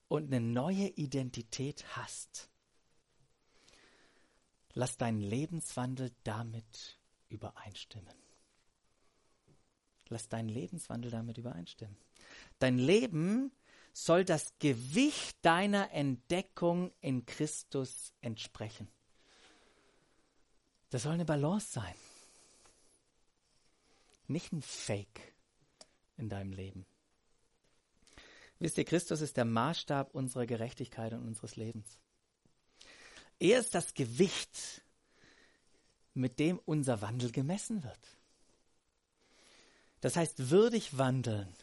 und 0.07 0.27
eine 0.27 0.41
neue 0.41 0.87
Identität 0.89 1.85
hast, 1.95 2.49
lass 4.73 4.97
deinen 4.97 5.21
Lebenswandel 5.21 6.11
damit 6.23 6.99
übereinstimmen. 7.29 8.13
Lass 10.09 10.29
deinen 10.29 10.49
Lebenswandel 10.49 11.11
damit 11.11 11.37
übereinstimmen. 11.37 11.97
Dein 12.59 12.77
Leben 12.77 13.51
soll 13.91 14.23
das 14.23 14.53
Gewicht 14.59 15.37
deiner 15.41 15.91
Entdeckung 15.91 16.93
in 17.01 17.25
Christus 17.25 18.13
entsprechen. 18.21 18.87
Das 20.89 21.03
soll 21.03 21.13
eine 21.13 21.25
Balance 21.25 21.73
sein. 21.73 21.95
Nicht 24.27 24.51
ein 24.51 24.61
Fake 24.61 25.35
in 26.17 26.29
deinem 26.29 26.51
Leben. 26.51 26.85
Wisst 28.59 28.77
ihr, 28.77 28.85
Christus 28.85 29.21
ist 29.21 29.37
der 29.37 29.45
Maßstab 29.45 30.13
unserer 30.13 30.45
Gerechtigkeit 30.45 31.13
und 31.13 31.25
unseres 31.25 31.55
Lebens. 31.55 32.01
Er 33.39 33.59
ist 33.59 33.75
das 33.75 33.93
Gewicht, 33.93 34.83
mit 36.13 36.39
dem 36.39 36.59
unser 36.65 37.01
Wandel 37.01 37.31
gemessen 37.31 37.83
wird. 37.83 38.17
Das 40.01 40.15
heißt, 40.15 40.49
würdig 40.49 40.97
wandeln 40.97 41.53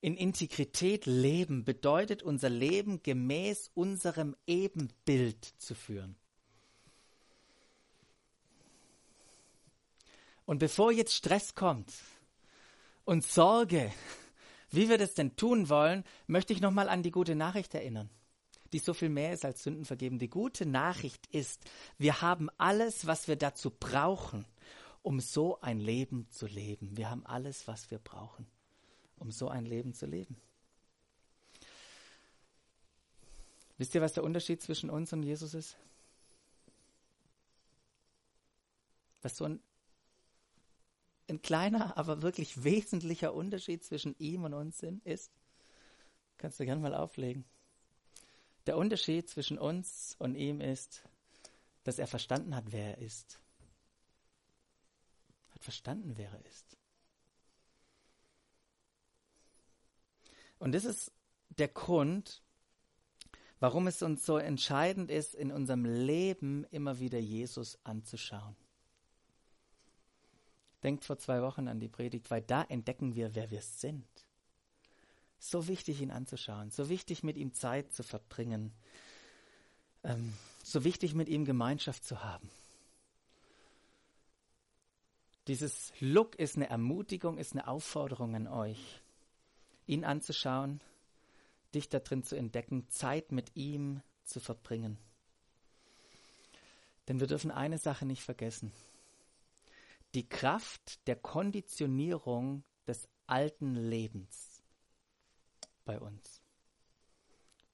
in 0.00 0.16
Integrität 0.16 1.06
leben 1.06 1.64
bedeutet, 1.64 2.22
unser 2.22 2.48
Leben 2.48 3.02
gemäß 3.02 3.70
unserem 3.74 4.34
Ebenbild 4.46 5.44
zu 5.58 5.74
führen. 5.74 6.16
Und 10.50 10.58
bevor 10.58 10.90
jetzt 10.90 11.14
Stress 11.14 11.54
kommt 11.54 11.94
und 13.04 13.24
Sorge, 13.24 13.92
wie 14.72 14.88
wir 14.88 14.98
das 14.98 15.14
denn 15.14 15.36
tun 15.36 15.68
wollen, 15.68 16.02
möchte 16.26 16.52
ich 16.52 16.60
nochmal 16.60 16.88
an 16.88 17.04
die 17.04 17.12
gute 17.12 17.36
Nachricht 17.36 17.72
erinnern, 17.72 18.10
die 18.72 18.80
so 18.80 18.92
viel 18.92 19.10
mehr 19.10 19.32
ist 19.32 19.44
als 19.44 19.62
Sünden 19.62 19.84
vergeben. 19.84 20.18
Die 20.18 20.28
gute 20.28 20.66
Nachricht 20.66 21.28
ist, 21.28 21.62
wir 21.98 22.20
haben 22.20 22.50
alles, 22.58 23.06
was 23.06 23.28
wir 23.28 23.36
dazu 23.36 23.70
brauchen, 23.70 24.44
um 25.02 25.20
so 25.20 25.60
ein 25.60 25.78
Leben 25.78 26.26
zu 26.30 26.48
leben. 26.48 26.96
Wir 26.96 27.10
haben 27.10 27.24
alles, 27.26 27.68
was 27.68 27.92
wir 27.92 28.00
brauchen 28.00 28.44
um 29.20 29.30
so 29.30 29.48
ein 29.48 29.66
Leben 29.66 29.94
zu 29.94 30.06
leben. 30.06 30.34
Wisst 33.78 33.94
ihr, 33.94 34.00
was 34.00 34.14
der 34.14 34.24
Unterschied 34.24 34.60
zwischen 34.62 34.90
uns 34.90 35.12
und 35.12 35.22
Jesus 35.22 35.54
ist? 35.54 35.76
Was 39.22 39.36
so 39.36 39.44
ein, 39.44 39.60
ein 41.30 41.42
kleiner, 41.42 41.96
aber 41.96 42.22
wirklich 42.22 42.64
wesentlicher 42.64 43.34
Unterschied 43.34 43.84
zwischen 43.84 44.14
ihm 44.18 44.44
und 44.44 44.54
uns 44.54 44.78
sind, 44.78 45.04
ist, 45.06 45.32
kannst 46.36 46.60
du 46.60 46.64
gerne 46.64 46.80
mal 46.80 46.94
auflegen. 46.94 47.44
Der 48.66 48.76
Unterschied 48.76 49.28
zwischen 49.28 49.58
uns 49.58 50.16
und 50.18 50.34
ihm 50.34 50.60
ist, 50.60 51.02
dass 51.84 51.98
er 51.98 52.06
verstanden 52.06 52.54
hat, 52.54 52.72
wer 52.72 52.96
er 52.96 52.98
ist. 52.98 53.40
Hat 55.50 55.62
verstanden, 55.62 56.12
wer 56.16 56.30
er 56.30 56.44
ist. 56.46 56.76
Und 60.58 60.72
das 60.72 60.84
ist 60.84 61.10
der 61.48 61.68
Grund, 61.68 62.42
warum 63.60 63.86
es 63.86 64.02
uns 64.02 64.26
so 64.26 64.36
entscheidend 64.36 65.10
ist, 65.10 65.34
in 65.34 65.50
unserem 65.50 65.84
Leben 65.84 66.64
immer 66.70 66.98
wieder 66.98 67.18
Jesus 67.18 67.78
anzuschauen. 67.84 68.56
Denkt 70.82 71.04
vor 71.04 71.18
zwei 71.18 71.42
Wochen 71.42 71.68
an 71.68 71.80
die 71.80 71.88
Predigt, 71.88 72.30
weil 72.30 72.42
da 72.42 72.62
entdecken 72.62 73.14
wir, 73.14 73.34
wer 73.34 73.50
wir 73.50 73.62
sind. 73.62 74.06
So 75.38 75.68
wichtig, 75.68 76.00
ihn 76.00 76.10
anzuschauen, 76.10 76.70
so 76.70 76.88
wichtig, 76.88 77.22
mit 77.22 77.36
ihm 77.36 77.54
Zeit 77.54 77.92
zu 77.92 78.02
verbringen, 78.02 78.72
ähm, 80.04 80.34
so 80.62 80.84
wichtig, 80.84 81.14
mit 81.14 81.28
ihm 81.28 81.44
Gemeinschaft 81.44 82.04
zu 82.04 82.22
haben. 82.22 82.50
Dieses 85.46 85.92
Look 86.00 86.36
ist 86.36 86.56
eine 86.56 86.68
Ermutigung, 86.68 87.38
ist 87.38 87.52
eine 87.52 87.66
Aufforderung 87.66 88.34
an 88.34 88.46
euch 88.46 89.00
ihn 89.90 90.04
anzuschauen, 90.04 90.80
dich 91.74 91.88
da 91.88 91.98
drin 91.98 92.22
zu 92.22 92.36
entdecken, 92.36 92.88
Zeit 92.88 93.32
mit 93.32 93.56
ihm 93.56 94.00
zu 94.24 94.40
verbringen. 94.40 94.96
Denn 97.08 97.18
wir 97.18 97.26
dürfen 97.26 97.50
eine 97.50 97.78
Sache 97.78 98.06
nicht 98.06 98.22
vergessen. 98.22 98.72
Die 100.14 100.28
Kraft 100.28 101.06
der 101.06 101.16
Konditionierung 101.16 102.64
des 102.86 103.08
alten 103.26 103.76
Lebens 103.76 104.62
bei 105.84 106.00
uns 106.00 106.42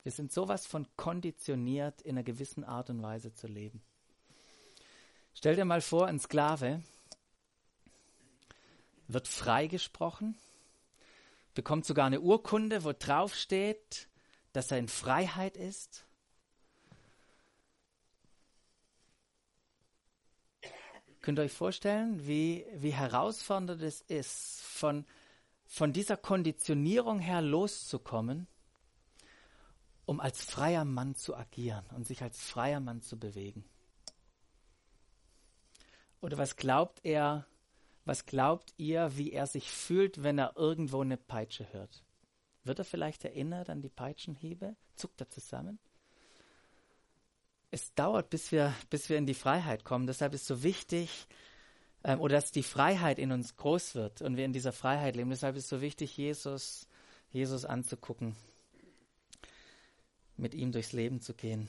Wir 0.02 0.12
sind 0.12 0.32
sowas 0.32 0.66
von 0.66 0.86
konditioniert, 0.96 2.02
in 2.02 2.16
einer 2.16 2.22
gewissen 2.22 2.62
Art 2.62 2.90
und 2.90 3.02
Weise 3.02 3.32
zu 3.32 3.46
leben. 3.46 3.82
Stell 5.32 5.56
dir 5.56 5.64
mal 5.64 5.80
vor, 5.80 6.06
ein 6.06 6.18
Sklave 6.18 6.82
wird 9.08 9.28
freigesprochen, 9.28 10.36
bekommt 11.54 11.84
sogar 11.84 12.06
eine 12.06 12.20
Urkunde, 12.20 12.84
wo 12.84 12.92
drauf 12.92 13.34
steht, 13.34 14.08
dass 14.52 14.70
er 14.70 14.78
in 14.78 14.88
Freiheit 14.88 15.56
ist. 15.56 16.05
Könnt 21.26 21.40
ihr 21.40 21.42
euch 21.42 21.52
vorstellen, 21.52 22.24
wie, 22.28 22.64
wie 22.72 22.92
herausfordernd 22.92 23.82
es 23.82 24.00
ist, 24.00 24.60
von, 24.60 25.04
von 25.64 25.92
dieser 25.92 26.16
Konditionierung 26.16 27.18
her 27.18 27.42
loszukommen, 27.42 28.46
um 30.04 30.20
als 30.20 30.44
freier 30.44 30.84
Mann 30.84 31.16
zu 31.16 31.34
agieren 31.36 31.84
und 31.96 32.06
sich 32.06 32.22
als 32.22 32.40
freier 32.40 32.78
Mann 32.78 33.02
zu 33.02 33.18
bewegen? 33.18 33.64
Oder 36.20 36.38
was 36.38 36.54
glaubt 36.54 37.00
er, 37.02 37.44
was 38.04 38.26
glaubt 38.26 38.72
ihr, 38.76 39.16
wie 39.16 39.32
er 39.32 39.48
sich 39.48 39.68
fühlt, 39.68 40.22
wenn 40.22 40.38
er 40.38 40.56
irgendwo 40.56 41.00
eine 41.00 41.16
Peitsche 41.16 41.66
hört? 41.72 42.04
Wird 42.62 42.78
er 42.78 42.84
vielleicht 42.84 43.24
erinnert 43.24 43.68
an 43.68 43.82
die 43.82 43.88
Peitschenhiebe? 43.88 44.76
Zuckt 44.94 45.20
er 45.20 45.28
zusammen? 45.28 45.80
Es 47.70 47.94
dauert, 47.94 48.30
bis 48.30 48.52
wir, 48.52 48.74
bis 48.90 49.08
wir 49.08 49.18
in 49.18 49.26
die 49.26 49.34
Freiheit 49.34 49.84
kommen. 49.84 50.06
Deshalb 50.06 50.34
ist 50.34 50.46
so 50.46 50.62
wichtig, 50.62 51.26
ähm, 52.04 52.20
oder 52.20 52.36
dass 52.36 52.52
die 52.52 52.62
Freiheit 52.62 53.18
in 53.18 53.32
uns 53.32 53.56
groß 53.56 53.94
wird 53.96 54.22
und 54.22 54.36
wir 54.36 54.44
in 54.44 54.52
dieser 54.52 54.72
Freiheit 54.72 55.16
leben. 55.16 55.30
Deshalb 55.30 55.56
ist 55.56 55.68
so 55.68 55.80
wichtig, 55.80 56.16
Jesus, 56.16 56.86
Jesus 57.30 57.64
anzugucken, 57.64 58.36
mit 60.36 60.54
ihm 60.54 60.72
durchs 60.72 60.92
Leben 60.92 61.20
zu 61.20 61.34
gehen. 61.34 61.68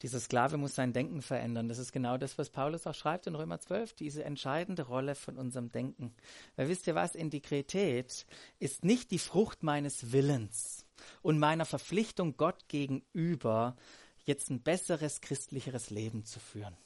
Dieser 0.00 0.18
Sklave 0.18 0.56
muss 0.56 0.74
sein 0.74 0.92
Denken 0.92 1.22
verändern. 1.22 1.68
Das 1.68 1.78
ist 1.78 1.92
genau 1.92 2.16
das, 2.16 2.36
was 2.36 2.50
Paulus 2.50 2.88
auch 2.88 2.94
schreibt 2.94 3.28
in 3.28 3.36
Römer 3.36 3.60
12, 3.60 3.92
diese 3.92 4.24
entscheidende 4.24 4.82
Rolle 4.82 5.14
von 5.14 5.38
unserem 5.38 5.70
Denken. 5.70 6.12
Weil 6.56 6.68
wisst 6.68 6.88
ihr 6.88 6.96
was, 6.96 7.14
Integrität 7.14 8.26
ist 8.58 8.84
nicht 8.84 9.12
die 9.12 9.20
Frucht 9.20 9.62
meines 9.62 10.10
Willens 10.10 10.86
und 11.20 11.38
meiner 11.38 11.66
Verpflichtung 11.66 12.36
Gott 12.36 12.68
gegenüber, 12.68 13.76
jetzt 14.24 14.50
ein 14.50 14.60
besseres, 14.60 15.20
christlicheres 15.20 15.90
Leben 15.90 16.24
zu 16.24 16.40
führen. 16.40 16.76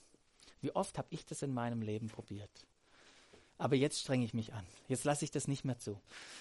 Wie 0.60 0.74
oft 0.74 0.98
habe 0.98 1.08
ich 1.10 1.24
das 1.24 1.42
in 1.42 1.52
meinem 1.52 1.82
Leben 1.82 2.08
probiert? 2.08 2.66
Aber 3.58 3.76
jetzt 3.76 4.00
strenge 4.00 4.24
ich 4.24 4.34
mich 4.34 4.52
an. 4.52 4.66
Jetzt 4.88 5.04
lasse 5.04 5.24
ich 5.24 5.30
das 5.30 5.48
nicht 5.48 5.64
mehr 5.64 5.78
zu. 5.78 6.00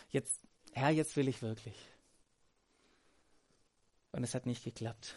Jetzt, 0.10 0.41
Herr, 0.73 0.89
jetzt 0.89 1.15
will 1.15 1.27
ich 1.27 1.41
wirklich. 1.41 1.75
Und 4.12 4.23
es 4.23 4.34
hat 4.36 4.45
nicht 4.45 4.63
geklappt. 4.63 5.15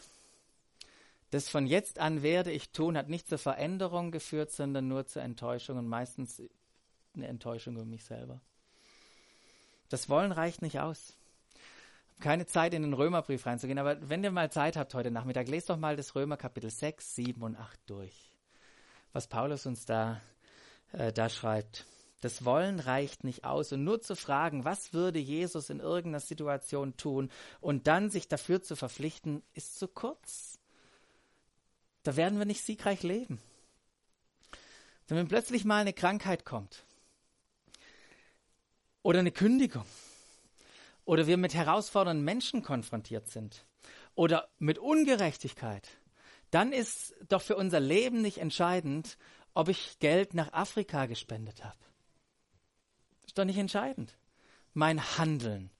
Das 1.30 1.48
von 1.48 1.66
jetzt 1.66 1.98
an 1.98 2.22
werde 2.22 2.50
ich 2.50 2.70
tun, 2.70 2.96
hat 2.96 3.08
nicht 3.08 3.28
zur 3.28 3.38
Veränderung 3.38 4.10
geführt, 4.10 4.50
sondern 4.50 4.88
nur 4.88 5.06
zur 5.06 5.22
Enttäuschung 5.22 5.76
und 5.76 5.86
meistens 5.86 6.42
eine 7.14 7.26
Enttäuschung 7.26 7.74
über 7.74 7.84
mich 7.84 8.04
selber. 8.04 8.40
Das 9.88 10.08
Wollen 10.08 10.32
reicht 10.32 10.62
nicht 10.62 10.80
aus 10.80 11.17
keine 12.20 12.46
Zeit, 12.46 12.74
in 12.74 12.82
den 12.82 12.94
Römerbrief 12.94 13.46
reinzugehen, 13.46 13.78
aber 13.78 14.08
wenn 14.08 14.24
ihr 14.24 14.30
mal 14.30 14.50
Zeit 14.50 14.76
habt 14.76 14.94
heute 14.94 15.10
Nachmittag, 15.10 15.48
lest 15.48 15.70
doch 15.70 15.76
mal 15.76 15.96
das 15.96 16.14
Römer 16.14 16.36
Kapitel 16.36 16.70
6, 16.70 17.14
7 17.14 17.42
und 17.42 17.56
8 17.56 17.78
durch. 17.86 18.32
Was 19.12 19.26
Paulus 19.26 19.66
uns 19.66 19.86
da, 19.86 20.20
äh, 20.92 21.12
da 21.12 21.28
schreibt. 21.28 21.86
Das 22.20 22.44
Wollen 22.44 22.80
reicht 22.80 23.22
nicht 23.22 23.44
aus. 23.44 23.72
Und 23.72 23.84
nur 23.84 24.00
zu 24.00 24.16
fragen, 24.16 24.64
was 24.64 24.92
würde 24.92 25.20
Jesus 25.20 25.70
in 25.70 25.78
irgendeiner 25.78 26.20
Situation 26.20 26.96
tun 26.96 27.30
und 27.60 27.86
dann 27.86 28.10
sich 28.10 28.26
dafür 28.26 28.60
zu 28.60 28.74
verpflichten, 28.74 29.42
ist 29.54 29.78
zu 29.78 29.86
kurz. 29.86 30.58
Da 32.02 32.16
werden 32.16 32.38
wir 32.38 32.46
nicht 32.46 32.64
siegreich 32.64 33.02
leben. 33.02 33.40
Denn 35.08 35.16
wenn 35.16 35.28
plötzlich 35.28 35.64
mal 35.64 35.80
eine 35.80 35.92
Krankheit 35.92 36.44
kommt 36.44 36.84
oder 39.02 39.20
eine 39.20 39.32
Kündigung 39.32 39.84
oder 41.08 41.26
wir 41.26 41.38
mit 41.38 41.54
herausfordernden 41.54 42.22
Menschen 42.22 42.62
konfrontiert 42.62 43.28
sind 43.28 43.64
oder 44.14 44.46
mit 44.58 44.78
Ungerechtigkeit, 44.78 45.88
dann 46.50 46.70
ist 46.70 47.14
doch 47.30 47.40
für 47.40 47.56
unser 47.56 47.80
Leben 47.80 48.20
nicht 48.20 48.36
entscheidend, 48.36 49.16
ob 49.54 49.70
ich 49.70 49.98
Geld 50.00 50.34
nach 50.34 50.52
Afrika 50.52 51.06
gespendet 51.06 51.64
habe. 51.64 51.78
Ist 53.24 53.38
doch 53.38 53.46
nicht 53.46 53.56
entscheidend. 53.56 54.18
Mein 54.74 55.00
Handeln, 55.16 55.70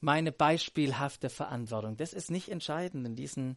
meine 0.00 0.32
beispielhafte 0.32 1.30
Verantwortung, 1.30 1.96
das 1.96 2.12
ist 2.12 2.32
nicht 2.32 2.48
entscheidend 2.48 3.06
in 3.06 3.14
diesen, 3.14 3.56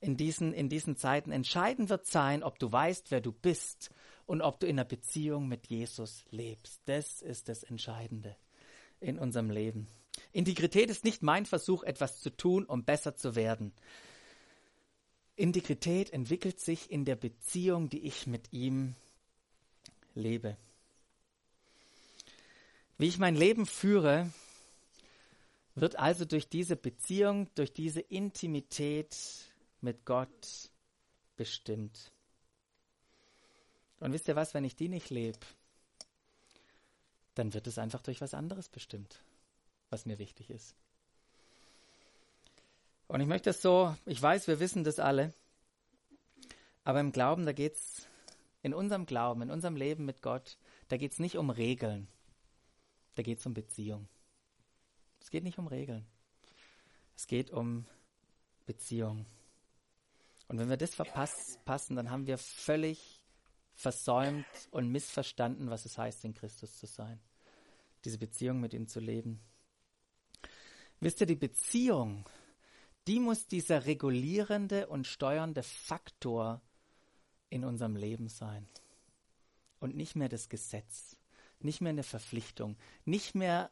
in 0.00 0.18
diesen, 0.18 0.52
in 0.52 0.68
diesen 0.68 0.96
Zeiten. 0.96 1.32
Entscheidend 1.32 1.88
wird 1.88 2.04
sein, 2.06 2.42
ob 2.42 2.58
du 2.58 2.70
weißt, 2.70 3.10
wer 3.10 3.22
du 3.22 3.32
bist 3.32 3.88
und 4.26 4.42
ob 4.42 4.60
du 4.60 4.66
in 4.66 4.78
einer 4.78 4.84
Beziehung 4.84 5.48
mit 5.48 5.68
Jesus 5.68 6.26
lebst. 6.28 6.82
Das 6.84 7.22
ist 7.22 7.48
das 7.48 7.62
Entscheidende 7.62 8.36
in 9.00 9.18
unserem 9.18 9.48
Leben. 9.48 9.88
Integrität 10.32 10.90
ist 10.90 11.04
nicht 11.04 11.22
mein 11.22 11.46
Versuch, 11.46 11.82
etwas 11.82 12.20
zu 12.20 12.30
tun, 12.30 12.64
um 12.64 12.84
besser 12.84 13.16
zu 13.16 13.34
werden. 13.34 13.72
Integrität 15.36 16.12
entwickelt 16.12 16.60
sich 16.60 16.90
in 16.90 17.04
der 17.04 17.16
Beziehung, 17.16 17.88
die 17.88 18.00
ich 18.00 18.26
mit 18.26 18.52
ihm 18.52 18.94
lebe. 20.14 20.56
Wie 22.98 23.06
ich 23.06 23.18
mein 23.18 23.36
Leben 23.36 23.64
führe, 23.64 24.30
wird 25.76 25.96
also 25.96 26.24
durch 26.24 26.48
diese 26.48 26.74
Beziehung, 26.74 27.48
durch 27.54 27.72
diese 27.72 28.00
Intimität 28.00 29.16
mit 29.80 30.04
Gott 30.04 30.70
bestimmt. 31.36 32.10
Und 34.00 34.12
wisst 34.12 34.26
ihr 34.26 34.34
was, 34.34 34.54
wenn 34.54 34.64
ich 34.64 34.74
die 34.74 34.88
nicht 34.88 35.10
lebe, 35.10 35.38
dann 37.36 37.54
wird 37.54 37.68
es 37.68 37.78
einfach 37.78 38.02
durch 38.02 38.20
was 38.20 38.34
anderes 38.34 38.68
bestimmt 38.68 39.22
was 39.90 40.06
mir 40.06 40.18
wichtig 40.18 40.50
ist. 40.50 40.74
Und 43.06 43.20
ich 43.20 43.26
möchte 43.26 43.50
es 43.50 43.62
so, 43.62 43.96
ich 44.04 44.20
weiß, 44.20 44.48
wir 44.48 44.60
wissen 44.60 44.84
das 44.84 44.98
alle, 44.98 45.32
aber 46.84 47.00
im 47.00 47.12
Glauben, 47.12 47.46
da 47.46 47.52
geht 47.52 47.74
es, 47.74 48.06
in 48.62 48.74
unserem 48.74 49.06
Glauben, 49.06 49.42
in 49.42 49.50
unserem 49.50 49.76
Leben 49.76 50.04
mit 50.04 50.20
Gott, 50.20 50.58
da 50.88 50.96
geht 50.96 51.12
es 51.12 51.18
nicht 51.18 51.36
um 51.36 51.50
Regeln, 51.50 52.08
da 53.14 53.22
geht 53.22 53.38
es 53.38 53.46
um 53.46 53.54
Beziehung. 53.54 54.08
Es 55.20 55.30
geht 55.30 55.44
nicht 55.44 55.58
um 55.58 55.66
Regeln, 55.66 56.06
es 57.16 57.26
geht 57.26 57.50
um 57.50 57.86
Beziehung. 58.66 59.26
Und 60.48 60.58
wenn 60.58 60.68
wir 60.68 60.76
das 60.76 60.94
verpassen, 60.94 61.96
dann 61.96 62.10
haben 62.10 62.26
wir 62.26 62.38
völlig 62.38 63.22
versäumt 63.74 64.46
und 64.70 64.88
missverstanden, 64.88 65.70
was 65.70 65.84
es 65.84 65.98
heißt, 65.98 66.24
in 66.24 66.34
Christus 66.34 66.78
zu 66.78 66.86
sein. 66.86 67.20
Diese 68.04 68.18
Beziehung 68.18 68.60
mit 68.60 68.74
ihm 68.74 68.88
zu 68.88 69.00
leben. 69.00 69.40
Wisst 71.00 71.20
ihr, 71.20 71.26
die 71.26 71.36
Beziehung, 71.36 72.28
die 73.06 73.20
muss 73.20 73.46
dieser 73.46 73.86
regulierende 73.86 74.88
und 74.88 75.06
steuernde 75.06 75.62
Faktor 75.62 76.60
in 77.50 77.64
unserem 77.64 77.96
Leben 77.96 78.28
sein. 78.28 78.68
Und 79.80 79.96
nicht 79.96 80.16
mehr 80.16 80.28
das 80.28 80.48
Gesetz, 80.48 81.16
nicht 81.60 81.80
mehr 81.80 81.90
eine 81.90 82.02
Verpflichtung, 82.02 82.76
nicht 83.04 83.34
mehr 83.34 83.70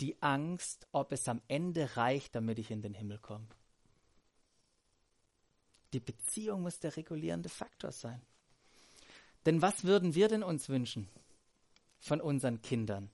die 0.00 0.22
Angst, 0.22 0.86
ob 0.92 1.12
es 1.12 1.28
am 1.28 1.42
Ende 1.48 1.96
reicht, 1.96 2.34
damit 2.34 2.58
ich 2.58 2.70
in 2.70 2.80
den 2.80 2.94
Himmel 2.94 3.18
komme. 3.18 3.48
Die 5.92 6.00
Beziehung 6.00 6.62
muss 6.62 6.78
der 6.78 6.96
regulierende 6.96 7.48
Faktor 7.48 7.92
sein. 7.92 8.22
Denn 9.46 9.62
was 9.62 9.84
würden 9.84 10.14
wir 10.14 10.28
denn 10.28 10.42
uns 10.42 10.68
wünschen 10.68 11.08
von 11.98 12.20
unseren 12.20 12.62
Kindern? 12.62 13.10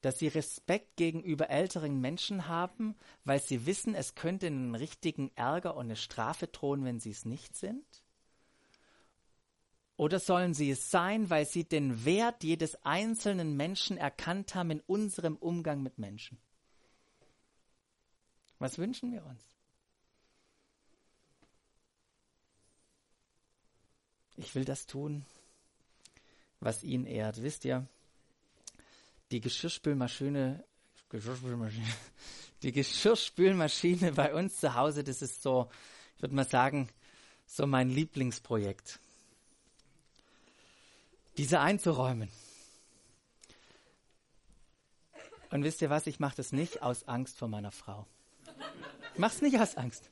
Dass 0.00 0.18
sie 0.18 0.28
Respekt 0.28 0.96
gegenüber 0.96 1.50
älteren 1.50 2.00
Menschen 2.00 2.46
haben, 2.46 2.94
weil 3.24 3.40
sie 3.40 3.66
wissen, 3.66 3.94
es 3.94 4.14
könnte 4.14 4.46
einen 4.46 4.74
richtigen 4.74 5.30
Ärger 5.34 5.76
und 5.76 5.86
eine 5.86 5.96
Strafe 5.96 6.46
drohen, 6.46 6.84
wenn 6.84 7.00
sie 7.00 7.10
es 7.10 7.24
nicht 7.24 7.56
sind? 7.56 7.84
Oder 9.96 10.20
sollen 10.20 10.54
sie 10.54 10.70
es 10.70 10.92
sein, 10.92 11.28
weil 11.28 11.44
sie 11.44 11.64
den 11.64 12.04
Wert 12.04 12.44
jedes 12.44 12.76
einzelnen 12.84 13.56
Menschen 13.56 13.96
erkannt 13.96 14.54
haben 14.54 14.70
in 14.70 14.80
unserem 14.80 15.34
Umgang 15.36 15.82
mit 15.82 15.98
Menschen? 15.98 16.38
Was 18.60 18.78
wünschen 18.78 19.12
wir 19.12 19.24
uns? 19.24 19.42
Ich 24.36 24.54
will 24.54 24.64
das 24.64 24.86
tun, 24.86 25.26
was 26.60 26.84
ihn 26.84 27.04
ehrt. 27.04 27.42
Wisst 27.42 27.64
ihr, 27.64 27.88
die 29.30 29.40
Geschirrspülmaschine, 29.40 30.64
Geschirrspülmaschine, 31.08 31.86
die 32.62 32.72
Geschirrspülmaschine 32.72 34.12
bei 34.12 34.34
uns 34.34 34.58
zu 34.58 34.74
Hause, 34.74 35.04
das 35.04 35.22
ist 35.22 35.42
so, 35.42 35.70
ich 36.16 36.22
würde 36.22 36.34
mal 36.34 36.48
sagen, 36.48 36.88
so 37.46 37.66
mein 37.66 37.90
Lieblingsprojekt. 37.90 38.98
Diese 41.36 41.60
einzuräumen. 41.60 42.28
Und 45.50 45.64
wisst 45.64 45.80
ihr 45.80 45.88
was, 45.88 46.06
ich 46.06 46.20
mache 46.20 46.36
das 46.36 46.52
nicht 46.52 46.82
aus 46.82 47.08
Angst 47.08 47.38
vor 47.38 47.48
meiner 47.48 47.70
Frau. 47.70 48.06
Mach's 49.16 49.40
nicht 49.40 49.58
aus 49.58 49.76
Angst. 49.76 50.10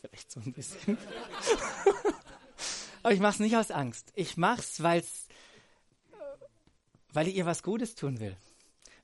Vielleicht 0.00 0.30
so 0.30 0.40
ein 0.40 0.52
bisschen. 0.52 0.96
Aber 3.02 3.12
ich 3.12 3.20
mach's 3.20 3.40
nicht 3.40 3.56
aus 3.56 3.70
Angst. 3.70 4.12
Ich 4.14 4.36
mach's, 4.36 4.82
weil's, 4.82 5.27
weil 7.12 7.28
ich 7.28 7.36
ihr 7.36 7.46
was 7.46 7.62
Gutes 7.62 7.94
tun 7.94 8.20
will. 8.20 8.36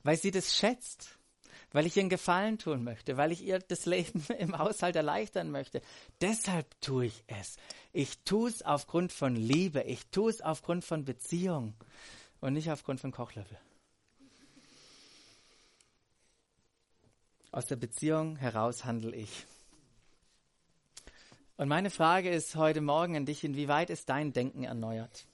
Weil 0.03 0.17
sie 0.17 0.31
das 0.31 0.55
schätzt. 0.55 1.17
Weil 1.71 1.85
ich 1.85 1.97
ihr 1.97 2.01
einen 2.01 2.09
Gefallen 2.09 2.57
tun 2.57 2.83
möchte. 2.83 3.17
Weil 3.17 3.31
ich 3.31 3.43
ihr 3.43 3.59
das 3.59 3.85
Leben 3.85 4.23
im 4.39 4.57
Haushalt 4.57 4.95
erleichtern 4.95 5.51
möchte. 5.51 5.81
Deshalb 6.21 6.79
tue 6.81 7.07
ich 7.07 7.23
es. 7.27 7.57
Ich 7.91 8.19
tue 8.19 8.49
es 8.49 8.61
aufgrund 8.61 9.11
von 9.11 9.35
Liebe. 9.35 9.81
Ich 9.81 10.05
tue 10.07 10.29
es 10.29 10.41
aufgrund 10.41 10.85
von 10.85 11.05
Beziehung. 11.05 11.73
Und 12.39 12.53
nicht 12.53 12.69
aufgrund 12.71 12.99
von 12.99 13.11
Kochlöffel. 13.11 13.57
Aus 17.51 17.65
der 17.67 17.77
Beziehung 17.77 18.35
heraus 18.35 18.83
handle 18.83 19.15
ich. 19.15 19.45
Und 21.57 21.69
meine 21.69 21.89
Frage 21.89 22.29
ist 22.29 22.55
heute 22.55 22.81
Morgen 22.81 23.15
an 23.15 23.25
dich, 23.25 23.45
inwieweit 23.45 23.89
ist 23.89 24.09
dein 24.09 24.33
Denken 24.33 24.65
erneuert? 24.65 25.25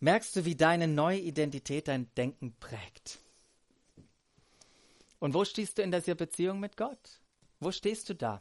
Merkst 0.00 0.36
du, 0.36 0.44
wie 0.44 0.54
deine 0.54 0.86
neue 0.86 1.18
Identität 1.18 1.88
dein 1.88 2.12
Denken 2.14 2.54
prägt? 2.60 3.18
Und 5.18 5.34
wo 5.34 5.44
stehst 5.44 5.78
du 5.78 5.82
in 5.82 5.90
dieser 5.90 6.14
Beziehung 6.14 6.60
mit 6.60 6.76
Gott? 6.76 7.20
Wo 7.58 7.72
stehst 7.72 8.08
du 8.08 8.14
da? 8.14 8.40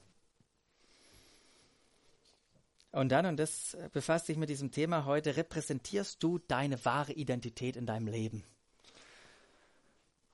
Und 2.92 3.10
dann, 3.10 3.26
und 3.26 3.38
das 3.38 3.76
befasst 3.92 4.28
sich 4.28 4.38
mit 4.38 4.50
diesem 4.50 4.72
Thema 4.72 5.06
heute, 5.06 5.36
repräsentierst 5.36 6.22
du 6.22 6.40
deine 6.40 6.84
wahre 6.86 7.14
Identität 7.14 7.76
in 7.76 7.86
deinem 7.86 8.08
Leben? 8.08 8.44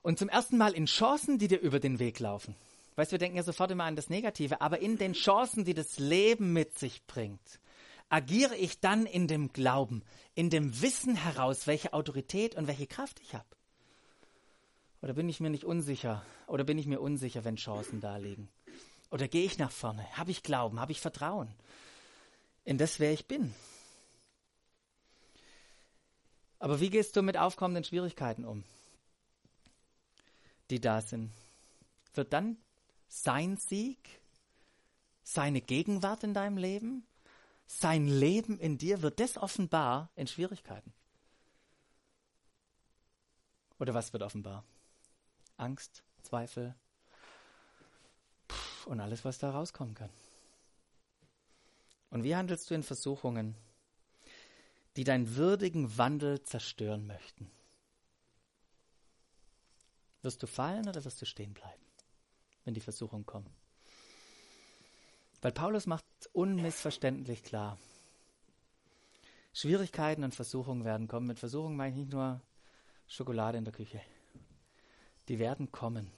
Und 0.02 0.18
zum 0.18 0.28
ersten 0.28 0.58
Mal 0.58 0.74
in 0.74 0.86
Chancen, 0.86 1.38
die 1.38 1.48
dir 1.48 1.60
über 1.60 1.80
den 1.80 1.98
Weg 1.98 2.20
laufen. 2.20 2.54
Weißt 2.96 3.10
wir 3.10 3.18
denken 3.18 3.38
ja 3.38 3.42
sofort 3.42 3.70
immer 3.70 3.84
an 3.84 3.96
das 3.96 4.10
Negative, 4.10 4.60
aber 4.60 4.78
in 4.78 4.98
den 4.98 5.14
Chancen, 5.14 5.64
die 5.64 5.74
das 5.74 5.98
Leben 5.98 6.52
mit 6.52 6.78
sich 6.78 7.06
bringt, 7.06 7.58
agiere 8.08 8.56
ich 8.56 8.80
dann 8.80 9.06
in 9.06 9.26
dem 9.26 9.52
Glauben, 9.52 10.02
in 10.34 10.50
dem 10.50 10.80
Wissen 10.82 11.16
heraus, 11.16 11.66
welche 11.66 11.92
Autorität 11.92 12.54
und 12.54 12.66
welche 12.66 12.86
Kraft 12.86 13.20
ich 13.20 13.34
habe. 13.34 13.46
Oder 15.02 15.14
bin 15.14 15.28
ich 15.28 15.40
mir 15.40 15.50
nicht 15.50 15.64
unsicher? 15.64 16.24
Oder 16.46 16.64
bin 16.64 16.78
ich 16.78 16.86
mir 16.86 17.00
unsicher, 17.00 17.44
wenn 17.44 17.56
Chancen 17.56 18.00
da 18.00 18.16
liegen? 18.16 18.48
Oder 19.10 19.28
gehe 19.28 19.44
ich 19.44 19.58
nach 19.58 19.70
vorne? 19.70 20.04
Habe 20.16 20.30
ich 20.30 20.42
Glauben? 20.42 20.80
Habe 20.80 20.92
ich 20.92 21.00
Vertrauen 21.00 21.54
in 22.64 22.78
das, 22.78 22.98
wer 22.98 23.12
ich 23.12 23.26
bin? 23.26 23.54
Aber 26.58 26.80
wie 26.80 26.88
gehst 26.88 27.14
du 27.16 27.22
mit 27.22 27.36
aufkommenden 27.36 27.84
Schwierigkeiten 27.84 28.44
um? 28.44 28.64
die 30.70 30.80
da 30.80 31.00
sind, 31.00 31.30
wird 32.14 32.32
dann 32.32 32.56
sein 33.08 33.56
Sieg, 33.56 33.98
seine 35.22 35.60
Gegenwart 35.60 36.24
in 36.24 36.34
deinem 36.34 36.56
Leben, 36.56 37.06
sein 37.66 38.06
Leben 38.06 38.58
in 38.58 38.78
dir, 38.78 39.02
wird 39.02 39.20
das 39.20 39.36
offenbar 39.36 40.10
in 40.16 40.26
Schwierigkeiten? 40.26 40.92
Oder 43.78 43.94
was 43.94 44.12
wird 44.12 44.22
offenbar? 44.22 44.64
Angst, 45.56 46.02
Zweifel 46.22 46.74
und 48.86 49.00
alles, 49.00 49.24
was 49.24 49.38
da 49.38 49.50
rauskommen 49.50 49.94
kann. 49.94 50.10
Und 52.10 52.22
wie 52.22 52.36
handelst 52.36 52.70
du 52.70 52.74
in 52.74 52.82
Versuchungen, 52.82 53.56
die 54.96 55.04
deinen 55.04 55.36
würdigen 55.36 55.98
Wandel 55.98 56.42
zerstören 56.42 57.06
möchten? 57.06 57.50
Wirst 60.22 60.42
du 60.42 60.46
fallen 60.46 60.88
oder 60.88 61.04
wirst 61.04 61.20
du 61.20 61.26
stehen 61.26 61.52
bleiben, 61.52 61.84
wenn 62.64 62.74
die 62.74 62.80
Versuchungen 62.80 63.26
kommen? 63.26 63.52
Weil 65.44 65.52
Paulus 65.52 65.84
macht 65.84 66.06
unmissverständlich 66.32 67.42
klar, 67.42 67.76
Schwierigkeiten 69.52 70.24
und 70.24 70.34
Versuchungen 70.34 70.86
werden 70.86 71.06
kommen. 71.06 71.26
Mit 71.26 71.38
Versuchungen 71.38 71.76
meine 71.76 71.90
ich 71.90 71.96
nicht 71.96 72.12
nur 72.12 72.40
Schokolade 73.08 73.58
in 73.58 73.64
der 73.64 73.74
Küche. 73.74 74.00
Die 75.28 75.38
werden 75.38 75.70
kommen. 75.70 76.10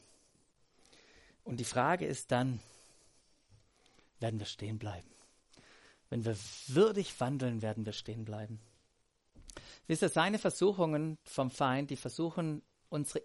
Und 1.42 1.58
die 1.58 1.64
Frage 1.64 2.06
ist 2.06 2.30
dann, 2.30 2.60
werden 4.20 4.38
wir 4.38 4.46
stehen 4.46 4.78
bleiben? 4.78 5.10
Wenn 6.08 6.24
wir 6.24 6.36
würdig 6.68 7.20
wandeln, 7.20 7.62
werden 7.62 7.84
wir 7.84 7.94
stehen 7.94 8.24
bleiben. 8.24 8.60
Wisst 9.88 10.02
ihr, 10.02 10.08
seine 10.08 10.38
Versuchungen 10.38 11.18
vom 11.24 11.50
Feind, 11.50 11.90
die 11.90 11.96
versuchen 11.96 12.62
unsere 12.90 13.18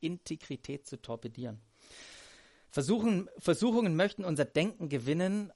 Integrität 0.00 0.84
zu 0.84 1.00
torpedieren. 1.00 1.60
Versuchen, 2.70 3.28
Versuchungen 3.38 3.96
möchten 3.96 4.24
unser 4.24 4.44
Denken 4.44 4.88
gewinnen. 4.88 5.52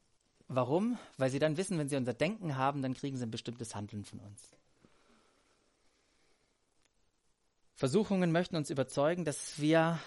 Warum? 0.48 0.98
Weil 1.16 1.30
sie 1.30 1.38
dann 1.38 1.56
wissen, 1.56 1.78
wenn 1.78 1.88
sie 1.88 1.96
unser 1.96 2.14
Denken 2.14 2.56
haben, 2.56 2.82
dann 2.82 2.94
kriegen 2.94 3.16
sie 3.16 3.24
ein 3.24 3.30
bestimmtes 3.30 3.74
Handeln 3.74 4.04
von 4.04 4.20
uns. 4.20 4.56
Versuchungen 7.74 8.30
möchten 8.32 8.56
uns 8.56 8.70
überzeugen, 8.70 9.24
dass 9.24 9.60
wir 9.60 9.98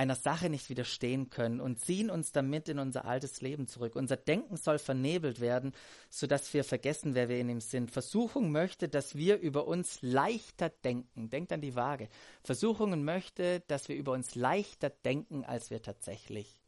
einer 0.00 0.14
Sache 0.14 0.48
nicht 0.48 0.70
widerstehen 0.70 1.28
können 1.28 1.60
und 1.60 1.78
ziehen 1.78 2.08
uns 2.08 2.32
damit 2.32 2.70
in 2.70 2.78
unser 2.78 3.04
altes 3.04 3.42
Leben 3.42 3.66
zurück. 3.66 3.96
Unser 3.96 4.16
Denken 4.16 4.56
soll 4.56 4.78
vernebelt 4.78 5.40
werden, 5.40 5.72
sodass 6.08 6.54
wir 6.54 6.64
vergessen, 6.64 7.14
wer 7.14 7.28
wir 7.28 7.38
in 7.38 7.50
ihm 7.50 7.60
sind. 7.60 7.90
Versuchung 7.90 8.50
möchte, 8.50 8.88
dass 8.88 9.14
wir 9.14 9.38
über 9.38 9.66
uns 9.66 10.00
leichter 10.00 10.70
denken. 10.70 11.28
Denkt 11.28 11.52
an 11.52 11.60
die 11.60 11.76
Waage. 11.76 12.08
Versuchungen 12.42 13.04
möchte, 13.04 13.60
dass 13.68 13.90
wir 13.90 13.96
über 13.96 14.12
uns 14.12 14.34
leichter 14.34 14.88
denken, 14.88 15.44
als 15.44 15.68
wir 15.68 15.82
tatsächlich 15.82 16.62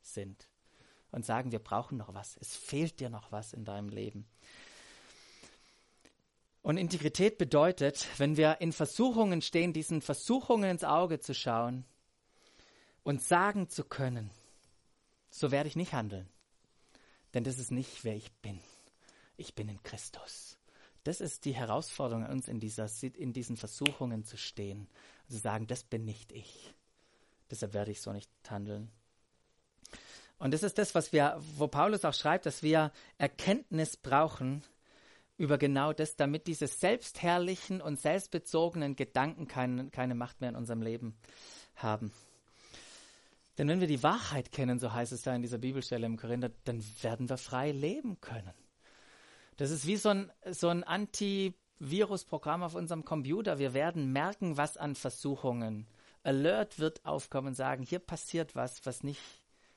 sind. 0.00 0.48
Und 1.10 1.26
sagen, 1.26 1.52
wir 1.52 1.58
brauchen 1.58 1.98
noch 1.98 2.14
was. 2.14 2.38
Es 2.40 2.56
fehlt 2.56 3.00
dir 3.00 3.10
noch 3.10 3.30
was 3.32 3.52
in 3.52 3.66
deinem 3.66 3.90
Leben. 3.90 4.26
Und 6.62 6.78
Integrität 6.78 7.36
bedeutet, 7.36 8.06
wenn 8.16 8.38
wir 8.38 8.62
in 8.62 8.72
Versuchungen 8.72 9.42
stehen, 9.42 9.74
diesen 9.74 10.00
Versuchungen 10.00 10.70
ins 10.70 10.84
Auge 10.84 11.20
zu 11.20 11.34
schauen 11.34 11.84
und 13.02 13.22
sagen 13.22 13.68
zu 13.68 13.84
können, 13.84 14.30
so 15.30 15.50
werde 15.50 15.68
ich 15.68 15.76
nicht 15.76 15.92
handeln. 15.92 16.28
Denn 17.34 17.44
das 17.44 17.58
ist 17.58 17.70
nicht, 17.70 18.04
wer 18.04 18.16
ich 18.16 18.32
bin. 18.42 18.60
Ich 19.36 19.54
bin 19.54 19.68
in 19.68 19.82
Christus. 19.82 20.58
Das 21.04 21.20
ist 21.20 21.44
die 21.44 21.54
Herausforderung 21.54 22.26
uns 22.26 22.48
in, 22.48 22.60
dieser, 22.60 22.88
in 23.02 23.32
diesen 23.32 23.56
Versuchungen 23.56 24.24
zu 24.24 24.36
stehen. 24.36 24.88
zu 25.26 25.34
also 25.34 25.38
sagen, 25.42 25.66
das 25.66 25.84
bin 25.84 26.04
nicht 26.04 26.32
ich. 26.32 26.74
Deshalb 27.50 27.72
werde 27.72 27.92
ich 27.92 28.00
so 28.00 28.12
nicht 28.12 28.30
handeln. 28.48 28.90
Und 30.38 30.54
das 30.54 30.62
ist 30.62 30.78
das, 30.78 30.94
was 30.94 31.12
wir, 31.12 31.40
wo 31.56 31.66
Paulus 31.66 32.04
auch 32.04 32.14
schreibt, 32.14 32.46
dass 32.46 32.62
wir 32.62 32.92
Erkenntnis 33.16 33.96
brauchen 33.96 34.62
über 35.36 35.58
genau 35.58 35.92
das, 35.92 36.16
damit 36.16 36.46
diese 36.46 36.66
selbstherrlichen 36.66 37.80
und 37.80 38.00
selbstbezogenen 38.00 38.96
Gedanken 38.96 39.48
keine, 39.48 39.90
keine 39.90 40.14
Macht 40.14 40.40
mehr 40.40 40.50
in 40.50 40.56
unserem 40.56 40.82
Leben 40.82 41.16
haben. 41.76 42.12
Denn 43.58 43.66
wenn 43.66 43.80
wir 43.80 43.88
die 43.88 44.04
Wahrheit 44.04 44.52
kennen, 44.52 44.78
so 44.78 44.92
heißt 44.92 45.12
es 45.12 45.22
da 45.22 45.34
in 45.34 45.42
dieser 45.42 45.58
Bibelstelle 45.58 46.06
im 46.06 46.16
Korinther, 46.16 46.50
dann 46.64 46.82
werden 47.02 47.28
wir 47.28 47.36
frei 47.36 47.72
leben 47.72 48.20
können. 48.20 48.54
Das 49.56 49.72
ist 49.72 49.86
wie 49.86 49.96
so 49.96 50.10
ein, 50.10 50.30
so 50.48 50.68
ein 50.68 50.84
Antivirus-Programm 50.84 52.62
auf 52.62 52.76
unserem 52.76 53.04
Computer. 53.04 53.58
Wir 53.58 53.74
werden 53.74 54.12
merken, 54.12 54.56
was 54.56 54.76
an 54.76 54.94
Versuchungen. 54.94 55.88
Alert 56.22 56.78
wird 56.78 57.04
aufkommen 57.04 57.48
und 57.48 57.54
sagen, 57.54 57.82
hier 57.82 57.98
passiert 57.98 58.54
was, 58.54 58.86
was 58.86 59.02
nicht, 59.02 59.20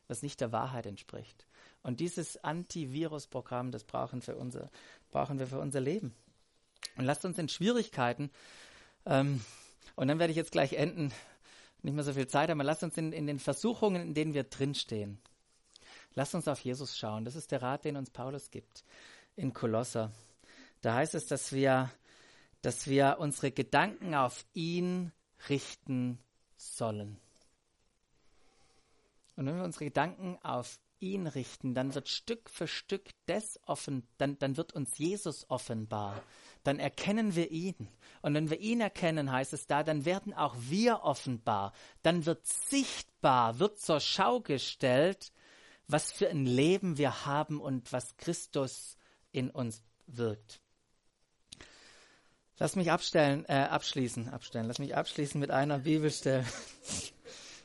was 0.07 0.21
nicht 0.21 0.39
der 0.41 0.51
Wahrheit 0.51 0.85
entspricht. 0.85 1.47
Und 1.81 1.99
dieses 1.99 2.43
Antivirus-Programm, 2.43 3.71
das 3.71 3.83
brauchen, 3.83 4.21
für 4.21 4.35
unser, 4.35 4.69
brauchen 5.09 5.39
wir 5.39 5.47
für 5.47 5.59
unser 5.59 5.79
Leben. 5.79 6.13
Und 6.97 7.05
lasst 7.05 7.25
uns 7.25 7.39
in 7.39 7.49
Schwierigkeiten, 7.49 8.29
ähm, 9.07 9.41
und 9.95 10.07
dann 10.07 10.19
werde 10.19 10.31
ich 10.31 10.37
jetzt 10.37 10.51
gleich 10.51 10.73
enden, 10.73 11.11
nicht 11.83 11.93
mehr 11.93 12.03
so 12.03 12.13
viel 12.13 12.27
Zeit 12.27 12.49
haben, 12.49 12.61
lasst 12.61 12.83
uns 12.83 12.97
in, 12.97 13.11
in 13.11 13.27
den 13.27 13.39
Versuchungen, 13.39 14.01
in 14.01 14.13
denen 14.13 14.33
wir 14.33 14.43
drinstehen, 14.43 15.19
lasst 16.13 16.35
uns 16.35 16.47
auf 16.47 16.59
Jesus 16.59 16.97
schauen. 16.97 17.25
Das 17.25 17.35
ist 17.35 17.51
der 17.51 17.61
Rat, 17.61 17.85
den 17.85 17.95
uns 17.95 18.09
Paulus 18.09 18.51
gibt 18.51 18.83
in 19.35 19.53
Kolosser. 19.53 20.11
Da 20.81 20.95
heißt 20.95 21.15
es, 21.15 21.27
dass 21.27 21.51
wir, 21.51 21.91
dass 22.61 22.87
wir 22.87 23.17
unsere 23.19 23.51
Gedanken 23.51 24.15
auf 24.15 24.45
ihn 24.53 25.11
richten 25.49 26.19
sollen. 26.57 27.17
Und 29.35 29.45
wenn 29.47 29.57
wir 29.57 29.63
unsere 29.63 29.85
Gedanken 29.85 30.37
auf 30.43 30.79
ihn 31.01 31.27
richten, 31.27 31.73
dann 31.73 31.93
wird 31.95 32.07
Stück 32.07 32.49
für 32.49 32.67
Stück 32.67 33.09
das 33.25 33.59
offen, 33.65 34.07
dann, 34.17 34.37
dann 34.39 34.57
wird 34.57 34.73
uns 34.73 34.97
Jesus 34.97 35.49
offenbar 35.49 36.21
dann 36.63 36.79
erkennen 36.79 37.35
wir 37.35 37.51
ihn. 37.51 37.89
Und 38.21 38.33
wenn 38.33 38.49
wir 38.49 38.59
ihn 38.59 38.81
erkennen, 38.81 39.31
heißt 39.31 39.53
es 39.53 39.67
da, 39.67 39.83
dann 39.83 40.05
werden 40.05 40.33
auch 40.33 40.55
wir 40.59 41.03
offenbar. 41.03 41.73
Dann 42.03 42.25
wird 42.25 42.45
sichtbar, 42.45 43.59
wird 43.59 43.79
zur 43.79 43.99
Schau 43.99 44.41
gestellt, 44.41 45.31
was 45.87 46.11
für 46.11 46.29
ein 46.29 46.45
Leben 46.45 46.97
wir 46.97 47.25
haben 47.25 47.59
und 47.59 47.91
was 47.91 48.15
Christus 48.17 48.97
in 49.31 49.49
uns 49.49 49.81
wirkt. 50.05 50.61
Lass 52.59 52.75
mich 52.75 52.91
abstellen, 52.91 53.43
äh, 53.47 53.67
abschließen, 53.69 54.29
abstellen. 54.29 54.67
Lass 54.67 54.77
mich 54.77 54.95
abschließen 54.95 55.39
mit 55.39 55.49
einer 55.49 55.79
Bibelstelle. 55.79 56.45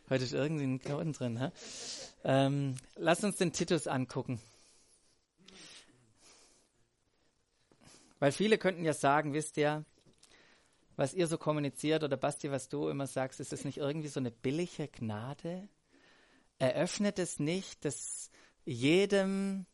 Heute 0.09 0.23
ist 0.23 0.35
irgendwie 0.35 0.65
ein 0.65 0.79
Knoten 0.79 1.13
drin. 1.13 1.37
Hä? 1.37 1.51
Ähm, 2.23 2.77
lass 2.95 3.25
uns 3.25 3.37
den 3.37 3.53
Titus 3.53 3.89
angucken. 3.89 4.41
Weil 8.21 8.31
viele 8.31 8.57
könnten 8.57 8.85
ja 8.85 8.95
sagen, 8.95 9.33
wisst 9.33 9.57
ihr, 9.57 9.85
was 10.97 11.13
ihr 11.13 11.27
so 11.27 11.39
kommuniziert 11.39 12.05
oder 12.05 12.17
Basti, 12.17 12.51
was 12.51 12.69
du 12.69 12.89
immer 12.89 13.07
sagst, 13.07 13.41
ist 13.41 13.53
es 13.53 13.65
nicht 13.65 13.79
irgendwie 13.79 14.09
so 14.09 14.21
eine 14.21 14.31
billige 14.31 14.89
Gnade? 14.89 15.69
Eröffnet 16.59 17.19
es 17.19 17.39
nicht, 17.41 17.85
dass 17.85 18.31
jedem 18.65 19.67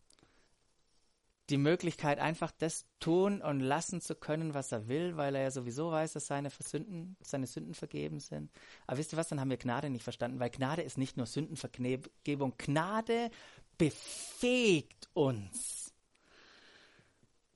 die 1.50 1.56
Möglichkeit, 1.56 2.18
einfach 2.18 2.52
das 2.52 2.86
tun 3.00 3.42
und 3.42 3.60
lassen 3.60 4.00
zu 4.00 4.14
können, 4.14 4.54
was 4.54 4.72
er 4.72 4.88
will, 4.88 5.16
weil 5.16 5.34
er 5.34 5.42
ja 5.42 5.50
sowieso 5.50 5.90
weiß, 5.90 6.12
dass 6.12 6.26
seine 6.26 6.50
Sünden, 6.50 7.16
seine 7.20 7.46
Sünden 7.46 7.74
vergeben 7.74 8.20
sind. 8.20 8.50
Aber 8.86 8.98
wisst 8.98 9.12
ihr 9.12 9.16
was, 9.16 9.28
dann 9.28 9.40
haben 9.40 9.50
wir 9.50 9.56
Gnade 9.56 9.90
nicht 9.90 10.04
verstanden, 10.04 10.38
weil 10.38 10.50
Gnade 10.50 10.82
ist 10.82 10.98
nicht 10.98 11.16
nur 11.16 11.26
Sündenvergebung. 11.26 12.54
Gnade 12.58 13.30
befähigt 13.76 15.10
uns, 15.14 15.92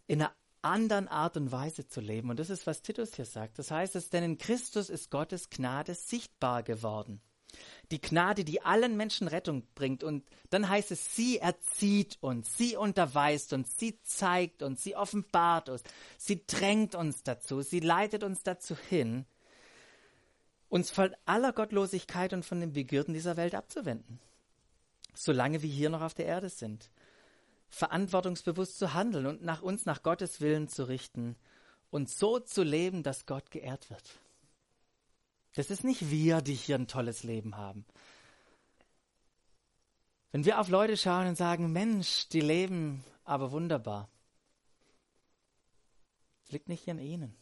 in 0.09 0.23
einer 0.23 0.35
anderen 0.63 1.07
Art 1.09 1.37
und 1.37 1.53
Weise 1.53 1.87
zu 1.87 2.01
leben. 2.01 2.31
Und 2.31 2.41
das 2.41 2.51
ist, 2.51 2.67
was 2.67 2.83
Titus 2.83 3.15
hier 3.15 3.25
sagt. 3.25 3.59
Das 3.59 3.71
heißt, 3.71 3.95
dass 3.95 4.11
denn 4.11 4.25
in 4.25 4.39
Christus 4.39 4.91
ist 4.91 5.11
Gottes 5.11 5.49
Gnade 5.49 5.95
sichtbar 5.95 6.63
geworden 6.65 7.21
die 7.91 8.01
Gnade, 8.01 8.45
die 8.45 8.63
allen 8.63 8.97
Menschen 8.97 9.29
Rettung 9.29 9.67
bringt. 9.75 10.03
Und 10.03 10.25
dann 10.51 10.69
heißt 10.69 10.91
es, 10.91 11.15
sie 11.15 11.39
erzieht 11.39 12.19
uns, 12.21 12.57
sie 12.57 12.77
unterweist 12.77 13.53
uns, 13.53 13.79
sie 13.79 14.01
zeigt 14.03 14.63
uns, 14.63 14.83
sie 14.83 14.97
offenbart 14.97 15.69
uns, 15.69 15.83
sie 16.19 16.45
drängt 16.47 16.95
uns 16.95 17.23
dazu, 17.23 17.63
sie 17.63 17.81
leitet 17.81 18.25
uns 18.25 18.43
dazu 18.43 18.77
hin, 18.89 19.25
uns 20.69 20.91
von 20.91 21.15
aller 21.25 21.53
Gottlosigkeit 21.53 22.33
und 22.33 22.45
von 22.45 22.61
den 22.61 22.73
Begierden 22.73 23.15
dieser 23.15 23.37
Welt 23.37 23.55
abzuwenden. 23.55 24.19
Solange 25.15 25.63
wir 25.63 25.71
hier 25.71 25.91
noch 25.91 26.03
auf 26.03 26.15
der 26.15 26.27
Erde 26.27 26.51
sind. 26.51 26.91
Verantwortungsbewusst 27.69 28.79
zu 28.79 28.95
handeln 28.95 29.27
und 29.27 29.43
nach 29.43 29.63
uns 29.63 29.87
nach 29.87 30.03
Gottes 30.03 30.41
Willen 30.41 30.69
zu 30.69 30.89
richten 30.89 31.37
und 31.91 32.11
so 32.11 32.39
zu 32.39 32.63
leben, 32.63 33.03
dass 33.03 33.27
Gott 33.27 33.51
geehrt 33.51 33.91
wird. 33.91 34.21
Das 35.57 35.71
ist 35.71 35.85
nicht 35.85 36.11
wir, 36.11 36.43
die 36.43 36.55
hier 36.55 36.77
ein 36.77 36.87
tolles 36.87 37.23
Leben 37.23 37.57
haben. 37.57 37.87
Wenn 40.31 40.45
wir 40.45 40.61
auf 40.61 40.69
Leute 40.69 40.99
schauen 40.99 41.29
und 41.29 41.37
sagen, 41.37 41.73
Mensch, 41.73 42.29
die 42.29 42.43
leben 42.43 43.03
aber 43.25 43.53
wunderbar, 43.53 44.11
liegt 46.51 46.69
nicht 46.69 46.87
an 46.91 46.99
ihnen. 46.99 47.35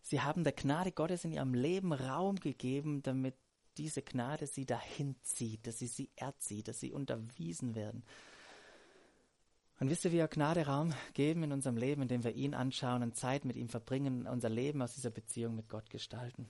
Sie 0.00 0.22
haben 0.22 0.42
der 0.42 0.54
Gnade 0.54 0.90
Gottes 0.90 1.26
in 1.26 1.32
ihrem 1.32 1.52
Leben 1.52 1.92
Raum 1.92 2.36
gegeben, 2.36 3.02
damit 3.02 3.34
diese 3.76 4.00
Gnade 4.00 4.46
sie 4.46 4.64
dahin 4.64 5.16
zieht, 5.20 5.66
dass 5.66 5.78
sie 5.78 5.88
sie 5.88 6.08
erzieht, 6.16 6.66
dass 6.66 6.80
sie 6.80 6.92
unterwiesen 6.92 7.74
werden. 7.74 8.04
Und 9.80 9.90
wisst 9.90 10.06
ihr, 10.06 10.12
wie 10.12 10.16
wir 10.16 10.28
Gnade 10.28 10.64
Raum 10.64 10.94
geben 11.12 11.42
in 11.42 11.52
unserem 11.52 11.76
Leben, 11.76 12.00
indem 12.00 12.24
wir 12.24 12.34
ihn 12.34 12.54
anschauen 12.54 13.02
und 13.02 13.16
Zeit 13.16 13.44
mit 13.44 13.56
ihm 13.56 13.68
verbringen, 13.68 14.26
unser 14.26 14.48
Leben 14.48 14.80
aus 14.80 14.94
dieser 14.94 15.10
Beziehung 15.10 15.56
mit 15.56 15.68
Gott 15.68 15.90
gestalten? 15.90 16.48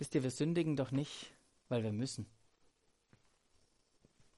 Wisst 0.00 0.14
ihr, 0.14 0.22
wir 0.22 0.30
sündigen 0.30 0.76
doch 0.76 0.92
nicht, 0.92 1.30
weil 1.68 1.82
wir 1.82 1.92
müssen. 1.92 2.26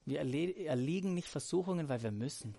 Wir 0.03 0.19
erliegen 0.19 1.13
nicht 1.13 1.29
Versuchungen, 1.29 1.87
weil 1.87 2.03
wir 2.03 2.11
müssen. 2.11 2.57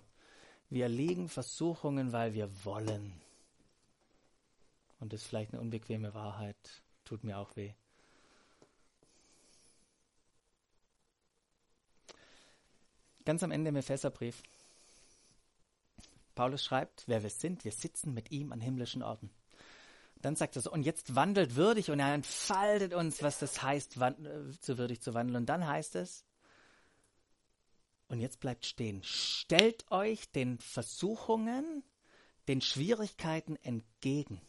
Wir 0.71 0.85
erliegen 0.85 1.29
Versuchungen, 1.29 2.13
weil 2.13 2.33
wir 2.33 2.49
wollen. 2.65 3.13
Und 4.99 5.13
das 5.13 5.21
ist 5.21 5.27
vielleicht 5.27 5.53
eine 5.53 5.61
unbequeme 5.61 6.15
Wahrheit, 6.15 6.57
tut 7.03 7.23
mir 7.23 7.37
auch 7.37 7.55
weh. 7.55 7.73
Ganz 13.23 13.43
am 13.43 13.51
Ende 13.51 13.69
im 13.69 13.75
Epheserbrief. 13.75 14.41
Paulus 16.33 16.65
schreibt, 16.65 17.03
wer 17.05 17.21
wir 17.21 17.29
sind, 17.29 17.65
wir 17.65 17.71
sitzen 17.71 18.15
mit 18.15 18.31
ihm 18.31 18.51
an 18.51 18.61
himmlischen 18.61 19.03
Orten. 19.03 19.29
Dann 20.25 20.35
sagt 20.35 20.55
er 20.55 20.63
so, 20.63 20.71
und 20.71 20.81
jetzt 20.81 21.13
wandelt 21.13 21.55
würdig 21.55 21.91
und 21.91 21.99
er 21.99 22.15
entfaltet 22.15 22.95
uns, 22.95 23.21
was 23.21 23.37
das 23.37 23.61
heißt, 23.61 23.99
zu 24.59 24.77
würdig 24.79 24.99
zu 24.99 25.13
wandeln. 25.13 25.35
Und 25.35 25.45
dann 25.45 25.67
heißt 25.67 25.93
es, 25.97 26.25
und 28.07 28.19
jetzt 28.19 28.39
bleibt 28.39 28.65
stehen, 28.65 29.03
stellt 29.03 29.85
euch 29.91 30.31
den 30.31 30.57
Versuchungen, 30.57 31.83
den 32.47 32.61
Schwierigkeiten 32.61 33.55
entgegen. 33.57 34.41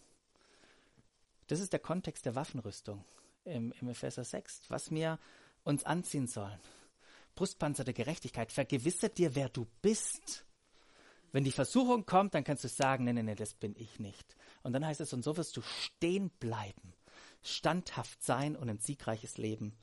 Das 1.47 1.61
ist 1.61 1.75
der 1.75 1.81
Kontext 1.81 2.25
der 2.25 2.35
Waffenrüstung 2.35 3.05
im, 3.45 3.75
im 3.79 3.91
Epheser 3.91 4.25
6, 4.25 4.63
was 4.71 4.91
wir 4.91 5.19
uns 5.63 5.85
anziehen 5.85 6.27
sollen. 6.27 6.59
Brustpanzer 7.35 7.85
der 7.85 7.93
Gerechtigkeit, 7.93 8.51
vergewissert 8.51 9.19
dir, 9.19 9.35
wer 9.35 9.51
du 9.51 9.67
bist. 9.83 10.46
Wenn 11.37 11.45
die 11.45 11.53
Versuchung 11.53 12.07
kommt, 12.07 12.33
dann 12.33 12.45
kannst 12.45 12.65
du 12.65 12.69
sagen, 12.69 13.05
nee, 13.05 13.13
nee, 13.13 13.23
nee, 13.23 13.35
das 13.35 13.53
bin 13.53 13.77
ich 13.77 13.99
nicht. 13.99 14.35
Und 14.63 14.73
dann 14.73 14.87
heißt 14.87 15.03
es, 15.03 15.13
und 15.13 15.23
so 15.23 15.37
wirst 15.37 15.55
du 15.59 15.61
stehen 15.61 16.31
bleiben, 16.41 16.95
standhaft 17.43 18.25
sein 18.25 18.57
und 18.57 18.71
ein 18.71 18.79
siegreiches 18.79 19.37
Leben 19.37 19.77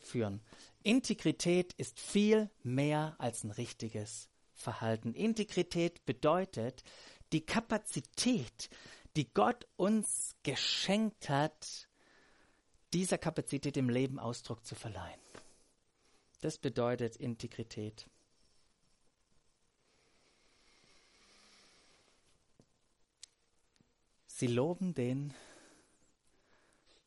führen. 0.00 0.42
Integrität 0.82 1.72
ist 1.78 1.98
viel 1.98 2.50
mehr 2.62 3.16
als 3.16 3.42
ein 3.42 3.52
richtiges 3.52 4.28
Verhalten. 4.52 5.14
Integrität 5.14 6.04
bedeutet 6.04 6.84
die 7.32 7.46
Kapazität, 7.46 8.68
die 9.16 9.32
Gott 9.32 9.66
uns 9.76 10.36
geschenkt 10.42 11.30
hat, 11.30 11.88
dieser 12.92 13.16
Kapazität 13.16 13.78
im 13.78 13.88
Leben 13.88 14.18
Ausdruck 14.18 14.66
zu 14.66 14.74
verleihen. 14.74 15.22
Das 16.42 16.58
bedeutet 16.58 17.16
Integrität. 17.16 18.10
Sie 24.42 24.48
loben 24.48 24.92
den 24.92 25.32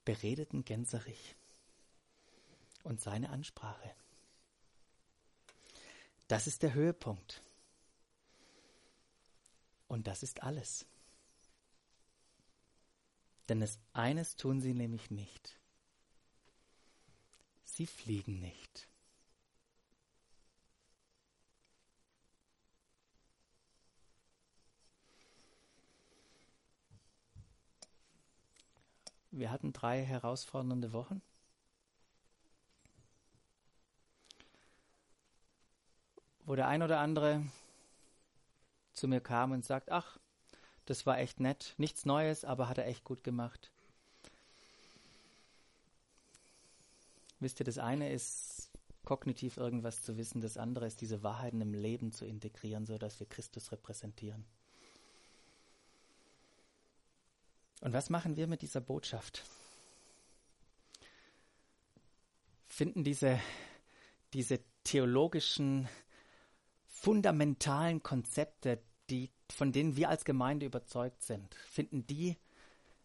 beredeten 0.05 0.63
Gänserich 0.63 1.35
und 2.83 3.01
seine 3.01 3.29
Ansprache. 3.29 3.93
Das 6.29 6.47
ist 6.47 6.63
der 6.63 6.73
Höhepunkt. 6.73 7.41
Und 9.89 10.07
das 10.07 10.23
ist 10.23 10.43
alles. 10.43 10.85
Denn 13.49 13.61
es 13.61 13.79
eines 13.91 14.37
tun 14.37 14.61
sie 14.61 14.73
nämlich 14.73 15.11
nicht. 15.11 15.59
Sie 17.65 17.85
fliegen 17.85 18.39
nicht. 18.39 18.87
Wir 29.37 29.51
hatten 29.51 29.73
drei 29.73 30.01
herausfordernde 30.01 30.93
Wochen. 30.93 31.21
Wo 36.45 36.55
der 36.55 36.69
ein 36.69 36.81
oder 36.81 36.99
andere 36.99 37.45
zu 38.93 39.09
mir 39.09 39.19
kam 39.19 39.51
und 39.51 39.65
sagt, 39.65 39.91
ach, 39.91 40.17
das 40.85 41.05
war 41.05 41.19
echt 41.19 41.41
nett, 41.41 41.73
nichts 41.77 42.05
Neues, 42.05 42.45
aber 42.45 42.69
hat 42.69 42.77
er 42.77 42.87
echt 42.87 43.03
gut 43.03 43.25
gemacht. 43.25 43.71
Wisst 47.41 47.59
ihr, 47.59 47.65
das 47.65 47.77
eine 47.77 48.13
ist 48.13 48.71
kognitiv 49.03 49.57
irgendwas 49.57 50.01
zu 50.01 50.15
wissen, 50.15 50.39
das 50.39 50.55
andere 50.55 50.87
ist 50.87 51.01
diese 51.01 51.23
Wahrheiten 51.23 51.59
im 51.59 51.73
Leben 51.73 52.13
zu 52.13 52.25
integrieren, 52.25 52.85
sodass 52.85 53.19
wir 53.19 53.27
Christus 53.27 53.73
repräsentieren. 53.73 54.45
Und 57.81 57.93
was 57.93 58.09
machen 58.09 58.35
wir 58.35 58.47
mit 58.47 58.61
dieser 58.61 58.81
Botschaft? 58.81 59.43
Finden 62.67 63.03
diese, 63.03 63.39
diese 64.33 64.59
theologischen, 64.83 65.87
fundamentalen 66.87 68.01
Konzepte, 68.01 68.81
die, 69.09 69.29
von 69.49 69.71
denen 69.71 69.95
wir 69.95 70.09
als 70.09 70.25
Gemeinde 70.25 70.65
überzeugt 70.65 71.23
sind, 71.23 71.53
finden 71.53 72.07
die, 72.07 72.37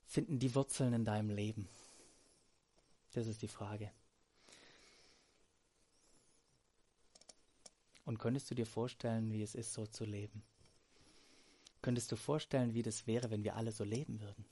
finden 0.06 0.38
die 0.38 0.54
Wurzeln 0.54 0.94
in 0.94 1.04
deinem 1.04 1.30
Leben? 1.30 1.68
Das 3.12 3.26
ist 3.26 3.42
die 3.42 3.48
Frage. 3.48 3.90
Und 8.04 8.18
könntest 8.18 8.50
du 8.50 8.54
dir 8.54 8.66
vorstellen, 8.66 9.32
wie 9.32 9.42
es 9.42 9.54
ist, 9.54 9.72
so 9.72 9.86
zu 9.86 10.04
leben? 10.04 10.42
Könntest 11.82 12.10
du 12.10 12.16
vorstellen, 12.16 12.74
wie 12.74 12.82
das 12.82 13.06
wäre, 13.06 13.30
wenn 13.30 13.44
wir 13.44 13.56
alle 13.56 13.72
so 13.72 13.84
leben 13.84 14.20
würden? 14.20 14.44